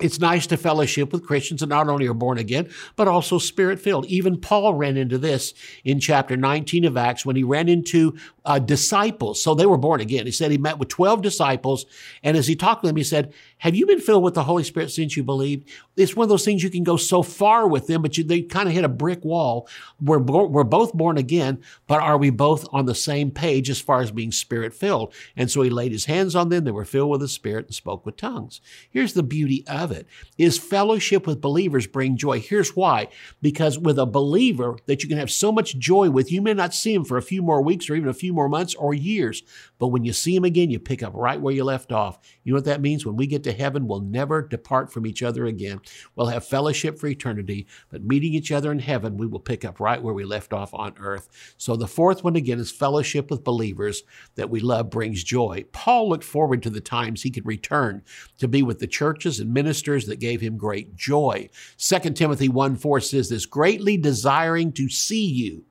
it's 0.00 0.18
nice 0.18 0.46
to 0.48 0.56
fellowship 0.56 1.12
with 1.12 1.26
Christians 1.26 1.60
that 1.60 1.68
not 1.68 1.88
only 1.88 2.06
are 2.06 2.14
born 2.14 2.38
again, 2.38 2.70
but 2.96 3.08
also 3.08 3.38
spirit 3.38 3.80
filled. 3.80 4.06
Even 4.06 4.40
Paul 4.40 4.74
ran 4.74 4.96
into 4.96 5.18
this 5.18 5.54
in 5.84 6.00
chapter 6.00 6.36
19 6.36 6.84
of 6.84 6.96
Acts 6.96 7.26
when 7.26 7.36
he 7.36 7.42
ran 7.42 7.68
into 7.68 8.16
uh, 8.44 8.58
disciples. 8.58 9.42
So 9.42 9.54
they 9.54 9.66
were 9.66 9.76
born 9.76 10.00
again. 10.00 10.26
He 10.26 10.32
said 10.32 10.50
he 10.50 10.58
met 10.58 10.78
with 10.78 10.88
12 10.88 11.20
disciples. 11.22 11.84
And 12.22 12.36
as 12.36 12.46
he 12.46 12.56
talked 12.56 12.82
to 12.82 12.86
them, 12.86 12.96
he 12.96 13.04
said, 13.04 13.32
Have 13.58 13.74
you 13.74 13.86
been 13.86 14.00
filled 14.00 14.22
with 14.22 14.34
the 14.34 14.44
Holy 14.44 14.64
Spirit 14.64 14.90
since 14.90 15.16
you 15.16 15.22
believed? 15.22 15.68
It's 15.96 16.16
one 16.16 16.24
of 16.24 16.28
those 16.28 16.44
things 16.44 16.62
you 16.62 16.70
can 16.70 16.84
go 16.84 16.96
so 16.96 17.22
far 17.22 17.68
with 17.68 17.88
them, 17.88 18.02
but 18.02 18.16
you, 18.16 18.24
they 18.24 18.42
kind 18.42 18.68
of 18.68 18.74
hit 18.74 18.84
a 18.84 18.88
brick 18.88 19.24
wall. 19.24 19.68
We're, 20.00 20.18
we're 20.18 20.64
both 20.64 20.94
born 20.94 21.18
again, 21.18 21.62
but 21.86 22.00
are 22.00 22.16
we 22.16 22.30
both 22.30 22.66
on 22.72 22.86
the 22.86 22.94
same 22.94 23.30
page 23.30 23.68
as 23.68 23.80
far 23.80 24.00
as 24.00 24.10
being 24.10 24.32
spirit 24.32 24.72
filled? 24.72 25.12
And 25.36 25.50
so 25.50 25.62
he 25.62 25.70
laid 25.70 25.92
his 25.92 26.06
hands 26.06 26.34
on 26.34 26.48
them. 26.48 26.64
They 26.64 26.70
were 26.70 26.84
filled 26.84 27.10
with 27.10 27.20
the 27.20 27.28
Spirit 27.28 27.66
and 27.66 27.74
spoke 27.74 28.06
with 28.06 28.16
tongues. 28.16 28.60
Here's 28.90 29.12
the 29.12 29.22
beauty 29.22 29.64
of 29.66 29.87
of 29.90 29.96
it 29.96 30.06
is 30.36 30.58
fellowship 30.58 31.26
with 31.26 31.40
believers 31.40 31.86
bring 31.86 32.16
joy. 32.16 32.40
Here's 32.40 32.76
why. 32.76 33.08
Because 33.42 33.78
with 33.78 33.98
a 33.98 34.06
believer 34.06 34.76
that 34.86 35.02
you 35.02 35.08
can 35.08 35.18
have 35.18 35.30
so 35.30 35.50
much 35.52 35.78
joy 35.78 36.10
with, 36.10 36.30
you 36.30 36.42
may 36.42 36.54
not 36.54 36.74
see 36.74 36.94
him 36.94 37.04
for 37.04 37.16
a 37.16 37.22
few 37.22 37.42
more 37.42 37.62
weeks 37.62 37.88
or 37.88 37.94
even 37.94 38.08
a 38.08 38.14
few 38.14 38.32
more 38.32 38.48
months 38.48 38.74
or 38.74 38.94
years. 38.94 39.42
But 39.78 39.88
when 39.88 40.04
you 40.04 40.12
see 40.12 40.34
him 40.34 40.44
again, 40.44 40.70
you 40.70 40.78
pick 40.78 41.02
up 41.02 41.12
right 41.14 41.40
where 41.40 41.54
you 41.54 41.64
left 41.64 41.92
off. 41.92 42.18
You 42.44 42.52
know 42.52 42.56
what 42.56 42.64
that 42.64 42.80
means? 42.80 43.06
When 43.06 43.16
we 43.16 43.26
get 43.26 43.44
to 43.44 43.52
heaven, 43.52 43.86
we'll 43.86 44.00
never 44.00 44.42
depart 44.42 44.92
from 44.92 45.06
each 45.06 45.22
other 45.22 45.46
again. 45.46 45.80
We'll 46.16 46.26
have 46.26 46.44
fellowship 46.44 46.98
for 46.98 47.06
eternity, 47.06 47.66
but 47.90 48.04
meeting 48.04 48.34
each 48.34 48.52
other 48.52 48.72
in 48.72 48.80
heaven, 48.80 49.16
we 49.16 49.26
will 49.26 49.40
pick 49.40 49.64
up 49.64 49.80
right 49.80 50.02
where 50.02 50.14
we 50.14 50.24
left 50.24 50.52
off 50.52 50.74
on 50.74 50.94
earth. 50.98 51.28
So 51.56 51.76
the 51.76 51.86
fourth 51.86 52.24
one 52.24 52.36
again 52.36 52.58
is 52.58 52.70
fellowship 52.70 53.30
with 53.30 53.44
believers 53.44 54.02
that 54.34 54.50
we 54.50 54.60
love 54.60 54.90
brings 54.90 55.22
joy. 55.22 55.64
Paul 55.72 56.08
looked 56.08 56.24
forward 56.24 56.62
to 56.64 56.70
the 56.70 56.80
times 56.80 57.22
he 57.22 57.30
could 57.30 57.46
return 57.46 58.02
to 58.38 58.48
be 58.48 58.62
with 58.62 58.78
the 58.78 58.86
churches 58.86 59.40
and 59.40 59.54
ministers 59.54 60.06
that 60.06 60.20
gave 60.20 60.40
him 60.40 60.56
great 60.56 60.96
joy. 60.96 61.48
2 61.78 61.98
Timothy 62.10 62.48
1 62.48 62.76
4 62.76 63.00
says 63.00 63.28
this, 63.28 63.46
greatly 63.46 63.96
desiring 63.96 64.72
to 64.72 64.88
see 64.88 65.24
you 65.24 65.64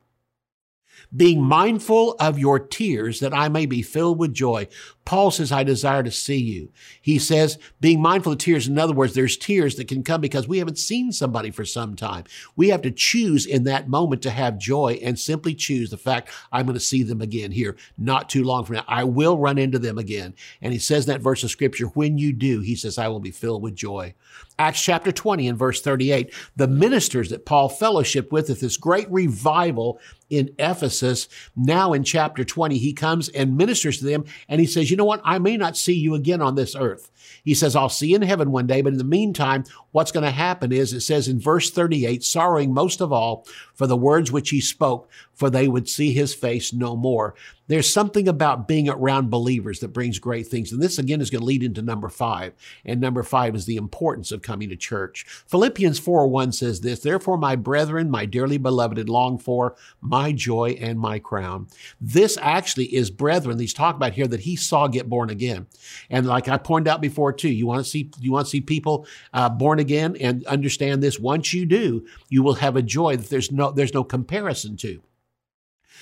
being 1.16 1.42
mindful 1.42 2.16
of 2.20 2.40
your 2.40 2.60
tears 2.60 3.20
that 3.20 3.34
I 3.34 3.50
may 3.50 3.66
be 3.66 3.82
filled 3.82 4.20
with 4.20 4.34
joy. 4.34 4.68
Paul 5.08 5.32
says, 5.32 5.54
I 5.54 5.63
desire 5.63 6.04
to 6.04 6.12
see 6.12 6.36
you. 6.36 6.67
He 7.02 7.15
mm-hmm. 7.15 7.22
says, 7.22 7.58
being 7.80 8.02
mindful 8.02 8.34
of 8.34 8.39
tears. 8.39 8.67
In 8.67 8.78
other 8.78 8.93
words, 8.93 9.13
there's 9.13 9.38
tears 9.38 9.78
that 9.78 9.88
can 9.88 10.04
come 10.04 10.20
because 10.20 10.50
we 10.50 10.58
haven't 10.58 10.78
seen 10.78 11.13
somebody 11.13 11.50
for 11.50 11.63
some 11.63 11.96
time. 11.96 12.26
We 12.58 12.67
have 12.70 12.82
to 12.82 12.91
choose 12.91 13.46
in 13.46 13.63
that 13.63 13.88
moment 13.88 14.22
to 14.24 14.32
have 14.32 14.58
joy 14.58 15.00
and 15.02 15.17
simply 15.17 15.56
choose 15.56 15.91
the 15.91 15.98
fact 15.98 16.30
I'm 16.52 16.65
going 16.65 16.74
to 16.74 16.82
see 16.82 17.04
them 17.04 17.22
again 17.22 17.52
here, 17.52 17.78
not 17.98 18.28
too 18.28 18.43
long 18.43 18.65
from 18.65 18.76
now. 18.76 18.84
I 18.86 19.06
will 19.06 19.38
run 19.38 19.58
into 19.58 19.80
them 19.80 19.98
again. 19.98 20.36
And 20.62 20.74
he 20.74 20.80
says 20.80 21.06
that 21.06 21.22
verse 21.22 21.41
of 21.41 21.52
scripture, 21.52 21.86
when 21.86 22.17
you 22.17 22.34
do, 22.34 22.60
he 22.60 22.76
says, 22.76 22.98
I 22.98 23.08
will 23.08 23.22
be 23.22 23.32
filled 23.32 23.63
with 23.63 23.76
joy. 23.76 24.13
Acts 24.60 24.82
chapter 24.82 25.12
20 25.12 25.48
and 25.48 25.58
verse 25.58 25.82
38, 25.82 26.34
the 26.56 26.67
ministers 26.67 27.30
that 27.30 27.46
Paul 27.46 27.70
fellowshiped 27.70 28.32
with 28.32 28.50
at 28.50 28.60
this 28.60 28.76
great 28.76 29.10
revival 29.10 30.00
in 30.30 30.54
Ephesus. 30.58 31.28
Now 31.56 31.93
in 31.93 32.04
chapter 32.04 32.43
20, 32.43 32.78
he 32.78 32.91
comes 32.91 33.30
and 33.30 33.56
ministers 33.56 34.00
to 34.00 34.06
them 34.06 34.26
and 34.50 34.60
he 34.60 34.67
says, 34.67 34.89
you 34.89 34.97
know 34.98 35.06
what? 35.06 35.22
I 35.24 35.40
may 35.40 35.58
not 35.58 35.78
see 35.78 35.94
you 35.94 36.16
again 36.16 36.42
on 36.42 36.56
this 36.56 36.76
earth. 36.76 37.12
He 37.44 37.54
says, 37.54 37.76
I'll 37.76 37.90
see 37.90 38.08
you 38.08 38.16
in 38.16 38.22
heaven 38.22 38.52
one 38.52 38.68
day. 38.68 38.82
But 38.82 38.94
in 38.94 39.00
the 39.00 39.04
meantime, 39.04 39.63
what's 39.92 40.12
going 40.12 40.26
to 40.26 40.32
happen 40.32 40.72
is 40.72 40.94
it 40.94 41.02
says 41.02 41.28
in 41.28 41.40
verse 41.40 41.72
38, 41.72 42.24
sorrowing 42.24 42.74
most 42.74 43.02
of 43.02 43.12
all 43.12 43.46
for 43.74 43.88
the 43.88 43.98
words 43.98 44.32
which 44.32 44.50
he 44.50 44.62
spoke, 44.62 45.10
for 45.34 45.50
they 45.50 45.68
would 45.68 45.88
see 45.88 46.13
his 46.13 46.34
face 46.34 46.74
no 46.74 46.96
more. 46.96 47.36
There's 47.68 47.92
something 47.92 48.28
about 48.28 48.68
being 48.68 48.88
around 48.90 49.30
believers 49.30 49.82
that 49.82 49.90
brings 49.90 50.20
great 50.20 50.48
things. 50.48 50.72
And 50.72 50.82
this 50.82 50.98
again 50.98 51.20
is 51.20 51.30
going 51.30 51.42
to 51.42 51.46
lead 51.46 51.63
into 51.63 51.82
number 51.82 52.08
five. 52.10 52.54
And 52.86 53.02
number 53.02 53.24
five 53.24 53.56
is 53.56 53.66
the 53.66 53.76
importance 53.76 54.32
of 54.32 54.42
coming 54.42 54.70
to 54.70 54.78
church. 54.78 55.26
Philippians 55.48 56.00
4 56.00 56.28
1 56.28 56.52
says 56.54 56.82
this, 56.82 57.02
Therefore, 57.02 57.38
my 57.38 57.56
brethren, 57.56 58.10
my 58.10 58.26
dearly 58.26 58.58
beloved 58.58 58.98
and 58.98 59.10
longed 59.10 59.44
for, 59.44 59.76
my 60.02 60.32
joy 60.32 60.78
and 60.80 60.98
my 60.98 61.20
crown. 61.20 61.68
This 62.00 62.38
actually 62.42 62.96
is 62.96 63.12
brethren. 63.12 63.60
He's 63.60 63.74
talking 63.74 63.98
about 63.98 64.13
here 64.13 64.28
that 64.28 64.42
he 64.42 64.56
saw 64.56 64.88
get 64.88 65.10
born 65.10 65.30
again. 65.30 65.68
And 66.10 66.26
like 66.26 66.48
I 66.48 66.58
pointed 66.58 66.90
out 66.90 67.02
before 67.02 67.16
too, 67.34 67.49
you 67.49 67.67
want 67.67 67.84
to 67.84 67.89
see, 67.89 68.12
you 68.19 68.32
want 68.32 68.45
to 68.45 68.49
see 68.49 68.62
people 68.62 69.08
uh, 69.34 69.49
born 69.49 69.80
again 69.80 70.15
and 70.19 70.45
understand 70.45 71.01
this. 71.01 71.19
Once 71.19 71.53
you 71.53 71.65
do, 71.65 72.06
you 72.30 72.43
will 72.43 72.56
have 72.56 72.75
a 72.75 72.82
joy 72.82 73.17
that 73.17 73.30
there's 73.30 73.51
no, 73.51 73.71
there's 73.71 73.93
no 73.93 74.03
comparison 74.03 74.77
to. 74.77 75.01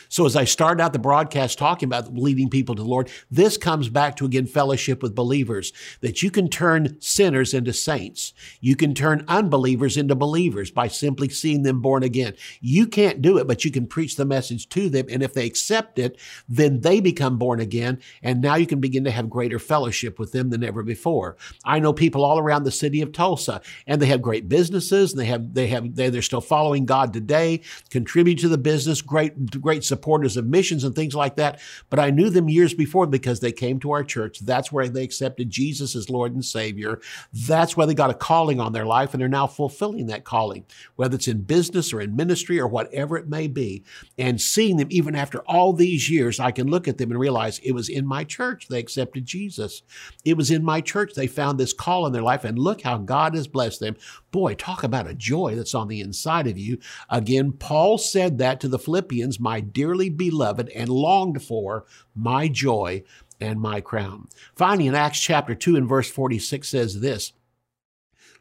So 0.09 0.25
as 0.25 0.35
I 0.35 0.43
started 0.43 0.81
out 0.81 0.93
the 0.93 0.99
broadcast 0.99 1.57
talking 1.57 1.87
about 1.87 2.13
leading 2.13 2.49
people 2.49 2.75
to 2.75 2.83
the 2.83 2.87
Lord, 2.87 3.09
this 3.31 3.57
comes 3.57 3.89
back 3.89 4.15
to 4.17 4.25
again 4.25 4.45
fellowship 4.45 5.01
with 5.01 5.15
believers, 5.15 5.73
that 6.01 6.21
you 6.21 6.31
can 6.31 6.49
turn 6.49 6.99
sinners 7.01 7.53
into 7.53 7.73
saints. 7.73 8.33
You 8.61 8.75
can 8.75 8.93
turn 8.93 9.25
unbelievers 9.27 9.97
into 9.97 10.15
believers 10.15 10.71
by 10.71 10.87
simply 10.87 11.29
seeing 11.29 11.63
them 11.63 11.81
born 11.81 12.03
again. 12.03 12.33
You 12.61 12.87
can't 12.87 13.21
do 13.21 13.37
it, 13.37 13.47
but 13.47 13.65
you 13.65 13.71
can 13.71 13.87
preach 13.87 14.15
the 14.15 14.25
message 14.25 14.69
to 14.69 14.89
them. 14.89 15.05
And 15.09 15.23
if 15.23 15.33
they 15.33 15.45
accept 15.45 15.99
it, 15.99 16.19
then 16.49 16.81
they 16.81 16.99
become 16.99 17.37
born 17.37 17.59
again. 17.59 18.01
And 18.21 18.41
now 18.41 18.55
you 18.55 18.67
can 18.67 18.79
begin 18.79 19.03
to 19.05 19.11
have 19.11 19.29
greater 19.29 19.59
fellowship 19.59 20.19
with 20.19 20.31
them 20.31 20.49
than 20.49 20.63
ever 20.63 20.83
before. 20.83 21.37
I 21.63 21.79
know 21.79 21.93
people 21.93 22.25
all 22.25 22.39
around 22.39 22.63
the 22.63 22.71
city 22.71 23.01
of 23.01 23.11
Tulsa 23.11 23.61
and 23.87 24.01
they 24.01 24.07
have 24.07 24.21
great 24.21 24.49
businesses 24.49 25.11
and 25.11 25.21
they 25.21 25.25
have, 25.25 25.53
they 25.53 25.67
have, 25.67 25.95
they're 25.95 26.21
still 26.21 26.41
following 26.41 26.85
God 26.85 27.13
today, 27.13 27.61
contribute 27.89 28.39
to 28.39 28.49
the 28.49 28.57
business, 28.57 29.01
great, 29.01 29.61
great 29.61 29.83
supporters 29.85 30.37
of 30.37 30.45
missions 30.45 30.83
and 30.83 30.95
things 30.95 31.15
like 31.15 31.35
that. 31.35 31.59
But 31.89 31.99
I 31.99 32.09
knew 32.09 32.29
them 32.29 32.49
years 32.49 32.73
before 32.73 33.07
because 33.07 33.39
they 33.39 33.51
came 33.51 33.79
to 33.79 33.91
our 33.91 34.03
church. 34.03 34.39
That's 34.39 34.71
where 34.71 34.87
they 34.87 35.03
accepted 35.03 35.49
Jesus 35.49 35.95
as 35.95 36.09
Lord 36.09 36.33
and 36.33 36.43
Savior. 36.43 36.99
That's 37.33 37.77
where 37.77 37.87
they 37.87 37.93
got 37.93 38.09
a 38.09 38.15
calling 38.15 38.59
on 38.59 38.73
their 38.73 38.85
life 38.85 39.13
and 39.13 39.21
they're 39.21 39.29
now 39.29 39.47
fulfilling 39.47 40.07
that 40.07 40.23
calling, 40.23 40.65
whether 40.95 41.15
it's 41.15 41.27
in 41.27 41.41
business 41.41 41.93
or 41.93 42.01
in 42.01 42.15
ministry 42.15 42.59
or 42.59 42.67
whatever 42.67 43.17
it 43.17 43.29
may 43.29 43.47
be. 43.47 43.83
And 44.17 44.41
seeing 44.41 44.77
them 44.77 44.87
even 44.91 45.15
after 45.15 45.39
all 45.41 45.73
these 45.73 46.09
years, 46.09 46.39
I 46.39 46.51
can 46.51 46.67
look 46.67 46.87
at 46.87 46.97
them 46.97 47.11
and 47.11 47.19
realize 47.19 47.59
it 47.59 47.73
was 47.73 47.89
in 47.89 48.05
my 48.05 48.23
church 48.23 48.67
they 48.67 48.79
accepted 48.79 49.25
Jesus. 49.25 49.83
It 50.23 50.37
was 50.37 50.51
in 50.51 50.63
my 50.63 50.81
church 50.81 51.13
they 51.13 51.27
found 51.27 51.59
this 51.59 51.73
call 51.73 52.05
in 52.05 52.13
their 52.13 52.21
life. 52.21 52.43
And 52.43 52.57
look 52.57 52.81
how 52.81 52.97
God 52.97 53.35
has 53.35 53.47
blessed 53.47 53.79
them. 53.79 53.95
Boy, 54.35 54.53
talk 54.53 54.83
about 54.83 55.07
a 55.07 55.13
joy 55.13 55.55
that's 55.55 55.73
on 55.73 55.87
the 55.87 56.01
inside 56.01 56.45
of 56.45 56.57
you. 56.57 56.77
Again, 57.09 57.53
Paul 57.53 57.97
said 57.97 58.37
that 58.37 58.59
to 58.59 58.67
the 58.67 58.77
Philippians, 58.77 59.39
my 59.39 59.61
dearly 59.61 60.09
beloved 60.09 60.67
and 60.75 60.89
longed 60.89 61.41
for, 61.41 61.85
my 62.13 62.49
joy 62.49 63.03
and 63.39 63.61
my 63.61 63.79
crown. 63.79 64.27
Finally, 64.53 64.87
in 64.87 64.93
Acts 64.93 65.21
chapter 65.21 65.55
2 65.55 65.77
and 65.77 65.87
verse 65.87 66.11
46 66.11 66.67
says 66.67 66.99
this, 66.99 67.31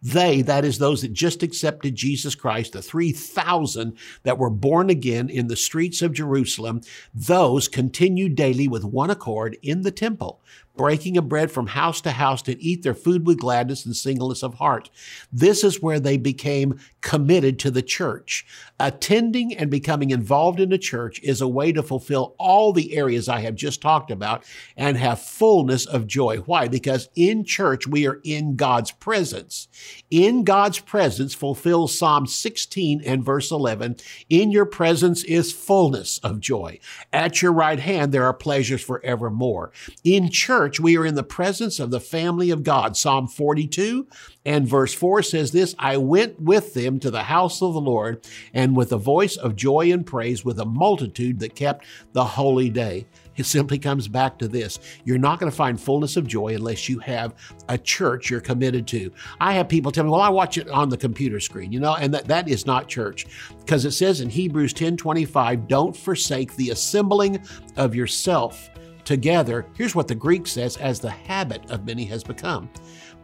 they, 0.02 0.42
that 0.42 0.64
is 0.64 0.78
those 0.78 1.02
that 1.02 1.12
just 1.12 1.44
accepted 1.44 1.94
Jesus 1.94 2.34
Christ, 2.34 2.72
the 2.72 2.82
3,000 2.82 3.96
that 4.24 4.36
were 4.36 4.50
born 4.50 4.90
again 4.90 5.30
in 5.30 5.46
the 5.46 5.56
streets 5.56 6.02
of 6.02 6.12
Jerusalem, 6.12 6.80
those 7.14 7.68
continued 7.68 8.34
daily 8.34 8.66
with 8.66 8.84
one 8.84 9.10
accord 9.10 9.56
in 9.62 9.82
the 9.82 9.92
temple, 9.92 10.42
breaking 10.76 11.16
of 11.16 11.28
bread 11.28 11.50
from 11.50 11.68
house 11.68 12.00
to 12.00 12.10
house 12.10 12.42
to 12.42 12.60
eat 12.62 12.82
their 12.82 12.94
food 12.94 13.26
with 13.26 13.38
gladness 13.38 13.86
and 13.86 13.94
singleness 13.94 14.42
of 14.42 14.54
heart. 14.54 14.90
This 15.32 15.62
is 15.62 15.80
where 15.80 16.00
they 16.00 16.16
became 16.16 16.80
committed 17.00 17.58
to 17.60 17.70
the 17.70 17.82
church. 17.82 18.44
Attending 18.80 19.54
and 19.56 19.70
becoming 19.70 20.10
involved 20.10 20.58
in 20.58 20.70
the 20.70 20.78
church 20.78 21.20
is 21.22 21.40
a 21.40 21.48
way 21.48 21.70
to 21.72 21.82
fulfill 21.82 22.34
all 22.38 22.72
the 22.72 22.96
areas 22.96 23.28
I 23.28 23.40
have 23.40 23.54
just 23.54 23.80
talked 23.80 24.10
about 24.10 24.44
and 24.76 24.96
have 24.96 25.20
fullness 25.20 25.86
of 25.86 26.06
joy. 26.06 26.38
Why? 26.38 26.66
Because 26.66 27.08
in 27.14 27.44
church, 27.44 27.86
we 27.86 28.06
are 28.06 28.20
in 28.24 28.56
God's 28.56 28.90
presence. 28.90 29.68
In 30.10 30.42
God's 30.42 30.80
presence 30.80 31.34
fulfills 31.34 31.96
Psalm 31.96 32.26
16 32.26 33.02
and 33.04 33.24
verse 33.24 33.50
11. 33.50 33.96
In 34.28 34.50
your 34.50 34.66
presence 34.66 35.22
is 35.24 35.52
fullness 35.52 36.18
of 36.18 36.40
joy. 36.40 36.80
At 37.12 37.42
your 37.42 37.52
right 37.52 37.78
hand, 37.78 38.12
there 38.12 38.24
are 38.24 38.34
pleasures 38.34 38.82
forevermore. 38.82 39.70
In 40.02 40.30
church, 40.30 40.63
church, 40.64 40.80
we 40.80 40.96
are 40.96 41.04
in 41.04 41.14
the 41.14 41.22
presence 41.22 41.78
of 41.78 41.90
the 41.90 42.00
family 42.00 42.50
of 42.50 42.62
God. 42.62 42.96
Psalm 42.96 43.28
42 43.28 44.06
and 44.46 44.66
verse 44.66 44.94
4 44.94 45.22
says 45.22 45.52
this 45.52 45.74
I 45.78 45.98
went 45.98 46.40
with 46.40 46.72
them 46.72 46.98
to 47.00 47.10
the 47.10 47.24
house 47.24 47.60
of 47.60 47.74
the 47.74 47.80
Lord, 47.80 48.26
and 48.54 48.74
with 48.74 48.90
a 48.92 48.96
voice 48.96 49.36
of 49.36 49.56
joy 49.56 49.92
and 49.92 50.06
praise, 50.06 50.42
with 50.42 50.58
a 50.58 50.64
multitude 50.64 51.40
that 51.40 51.54
kept 51.54 51.84
the 52.12 52.24
holy 52.24 52.70
day. 52.70 53.06
It 53.36 53.44
simply 53.44 53.78
comes 53.78 54.08
back 54.08 54.38
to 54.38 54.48
this. 54.48 54.78
You're 55.04 55.18
not 55.18 55.38
going 55.38 55.50
to 55.50 55.56
find 55.56 55.78
fullness 55.78 56.16
of 56.16 56.26
joy 56.26 56.54
unless 56.54 56.88
you 56.88 56.98
have 57.00 57.34
a 57.68 57.76
church 57.76 58.30
you're 58.30 58.40
committed 58.40 58.86
to. 58.88 59.12
I 59.40 59.54
have 59.54 59.68
people 59.68 59.90
tell 59.90 60.04
me, 60.04 60.10
well, 60.10 60.20
I 60.20 60.28
watch 60.28 60.56
it 60.56 60.68
on 60.70 60.88
the 60.88 60.96
computer 60.96 61.40
screen, 61.40 61.72
you 61.72 61.80
know, 61.80 61.96
and 61.96 62.14
that, 62.14 62.28
that 62.28 62.48
is 62.48 62.64
not 62.64 62.88
church. 62.88 63.26
Because 63.58 63.84
it 63.84 63.90
says 63.90 64.20
in 64.20 64.30
Hebrews 64.30 64.72
10 64.72 64.96
25, 64.96 65.68
don't 65.68 65.96
forsake 65.96 66.54
the 66.54 66.70
assembling 66.70 67.44
of 67.76 67.94
yourself 67.94 68.70
together, 69.04 69.66
here's 69.74 69.94
what 69.94 70.08
the 70.08 70.14
Greek 70.14 70.46
says, 70.46 70.76
as 70.76 71.00
the 71.00 71.10
habit 71.10 71.70
of 71.70 71.84
many 71.86 72.04
has 72.06 72.24
become. 72.24 72.68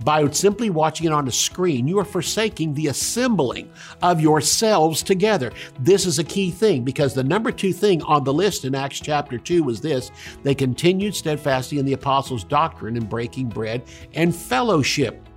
By 0.05 0.29
simply 0.31 0.71
watching 0.71 1.07
it 1.07 1.13
on 1.13 1.29
a 1.29 1.33
screen, 1.33 1.87
you 1.87 1.99
are 1.99 2.05
forsaking 2.05 2.73
the 2.73 2.87
assembling 2.87 3.71
of 4.01 4.21
yourselves 4.21 5.03
together. 5.03 5.53
This 5.79 6.07
is 6.07 6.19
a 6.19 6.25
key 6.25 6.51
thing 6.51 6.85
because 6.85 7.13
the 7.13 7.25
number 7.25 7.53
two 7.53 7.73
thing 7.75 8.03
on 8.03 8.25
the 8.25 8.33
list 8.33 8.65
in 8.65 8.75
Acts 8.75 9.01
chapter 9.01 9.37
2 9.37 9.63
was 9.63 9.81
this 9.81 10.11
they 10.43 10.55
continued 10.55 11.15
steadfastly 11.15 11.79
in 11.79 11.85
the 11.85 11.93
apostles' 11.93 12.45
doctrine 12.45 12.97
and 12.97 13.11
breaking 13.11 13.49
bread 13.49 13.83
and 14.15 14.35
fellowship 14.35 15.29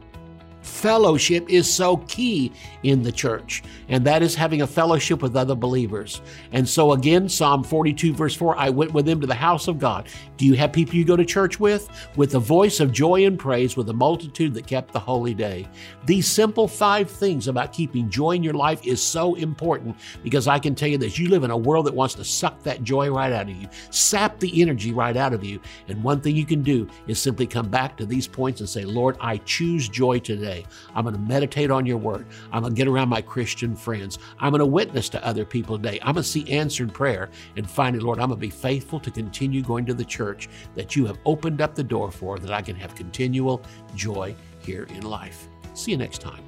Fellowship 0.64 1.50
is 1.50 1.72
so 1.72 1.98
key 2.08 2.52
in 2.84 3.04
the 3.04 3.12
church, 3.12 3.64
and 3.90 4.06
that 4.06 4.24
is 4.24 4.34
having 4.34 4.62
a 4.62 4.68
fellowship 4.68 5.22
with 5.22 5.36
other 5.36 5.56
believers. 5.56 6.22
And 6.54 6.68
so, 6.68 6.94
again, 6.94 7.28
Psalm 7.28 7.64
42, 7.64 8.14
verse 8.14 8.34
4 8.34 8.58
I 8.58 8.70
went 8.70 8.94
with 8.94 9.06
them 9.06 9.20
to 9.20 9.28
the 9.28 9.36
house 9.36 9.68
of 9.68 9.78
God. 9.78 10.08
Do 10.38 10.46
you 10.46 10.54
have 10.54 10.72
people 10.72 10.96
you 10.96 11.04
go 11.04 11.18
to 11.18 11.26
church 11.26 11.60
with? 11.60 11.90
With 12.16 12.32
the 12.32 12.40
voice 12.40 12.80
of 12.80 12.94
joy 12.94 13.26
and 13.26 13.38
praise, 13.38 13.76
with 13.76 13.90
a 13.90 13.94
multitude 13.94 14.54
that 14.54 14.66
kept 14.66 14.94
the 14.94 15.00
holy 15.00 15.34
day. 15.34 15.68
These 16.06 16.32
simple 16.32 16.68
five 16.68 17.12
things 17.12 17.50
about 17.50 17.74
keeping 17.74 18.10
joy 18.10 18.32
in 18.32 18.44
your 18.44 18.54
life 18.54 18.86
is 18.88 19.02
so 19.02 19.36
important 19.36 19.98
because 20.24 20.48
I 20.48 20.60
can 20.60 20.76
tell 20.76 20.90
you 20.90 20.98
this 20.98 21.20
you 21.20 21.28
live 21.28 21.44
in 21.44 21.52
a 21.52 21.58
world 21.58 21.88
that 21.88 21.94
wants 21.94 22.16
to 22.16 22.24
suck 22.24 22.64
that 22.64 22.84
joy 22.84 23.10
right 23.10 23.34
out 23.34 23.50
of 23.50 23.56
you, 23.56 23.68
sap 23.90 24.40
the 24.40 24.62
energy 24.62 24.94
right 24.94 25.18
out 25.18 25.34
of 25.34 25.44
you. 25.44 25.60
And 25.90 26.02
one 26.02 26.22
thing 26.22 26.38
you 26.38 26.46
can 26.46 26.64
do 26.64 26.88
is 27.08 27.22
simply 27.22 27.48
come 27.48 27.70
back 27.70 27.98
to 27.98 28.06
these 28.06 28.28
points 28.28 28.62
and 28.62 28.70
say, 28.70 28.86
Lord, 28.86 29.18
I 29.20 29.38
choose 29.38 29.90
joy 29.90 30.20
today 30.20 30.53
I'm 30.96 31.04
going 31.04 31.16
to 31.16 31.22
meditate 31.22 31.72
on 31.72 31.86
your 31.86 31.98
word. 31.98 32.26
I'm 32.52 32.62
going 32.62 32.74
to 32.74 32.78
get 32.78 32.88
around 32.88 33.10
my 33.10 33.22
Christian 33.22 33.76
friends. 33.76 34.20
I'm 34.40 34.52
going 34.52 34.60
to 34.60 34.66
witness 34.66 35.10
to 35.10 35.26
other 35.26 35.46
people 35.46 35.78
today. 35.78 36.00
I'm 36.02 36.14
going 36.14 36.24
to 36.24 36.30
see 36.30 36.50
answered 36.52 36.94
prayer. 36.94 37.30
And 37.58 37.70
finally, 37.70 38.04
Lord, 38.04 38.20
I'm 38.20 38.30
going 38.30 38.40
to 38.40 38.46
be 38.46 38.50
faithful 38.50 39.00
to 39.00 39.12
continue 39.12 39.62
going 39.62 39.86
to 39.86 39.94
the 39.94 40.06
church 40.06 40.50
that 40.76 40.96
you 40.96 41.06
have 41.06 41.18
opened 41.26 41.62
up 41.62 41.76
the 41.76 41.84
door 41.84 42.12
for, 42.12 42.40
that 42.40 42.52
I 42.52 42.62
can 42.62 42.76
have 42.76 42.96
continual 42.96 43.62
joy 43.96 44.36
here 44.60 44.84
in 44.84 45.02
life. 45.02 45.48
See 45.74 45.92
you 45.92 45.98
next 45.98 46.20
time. 46.20 46.44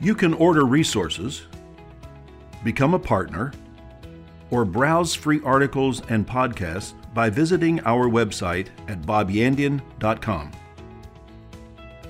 You 0.00 0.14
can 0.14 0.34
order 0.34 0.64
resources, 0.64 1.42
become 2.64 2.94
a 2.94 2.98
partner, 2.98 3.52
or 4.50 4.64
browse 4.64 5.14
free 5.14 5.40
articles 5.44 6.02
and 6.08 6.26
podcasts 6.26 6.94
by 7.14 7.30
visiting 7.30 7.80
our 7.80 8.08
website 8.08 8.68
at 8.88 9.00
bobyandian.com. 9.02 10.52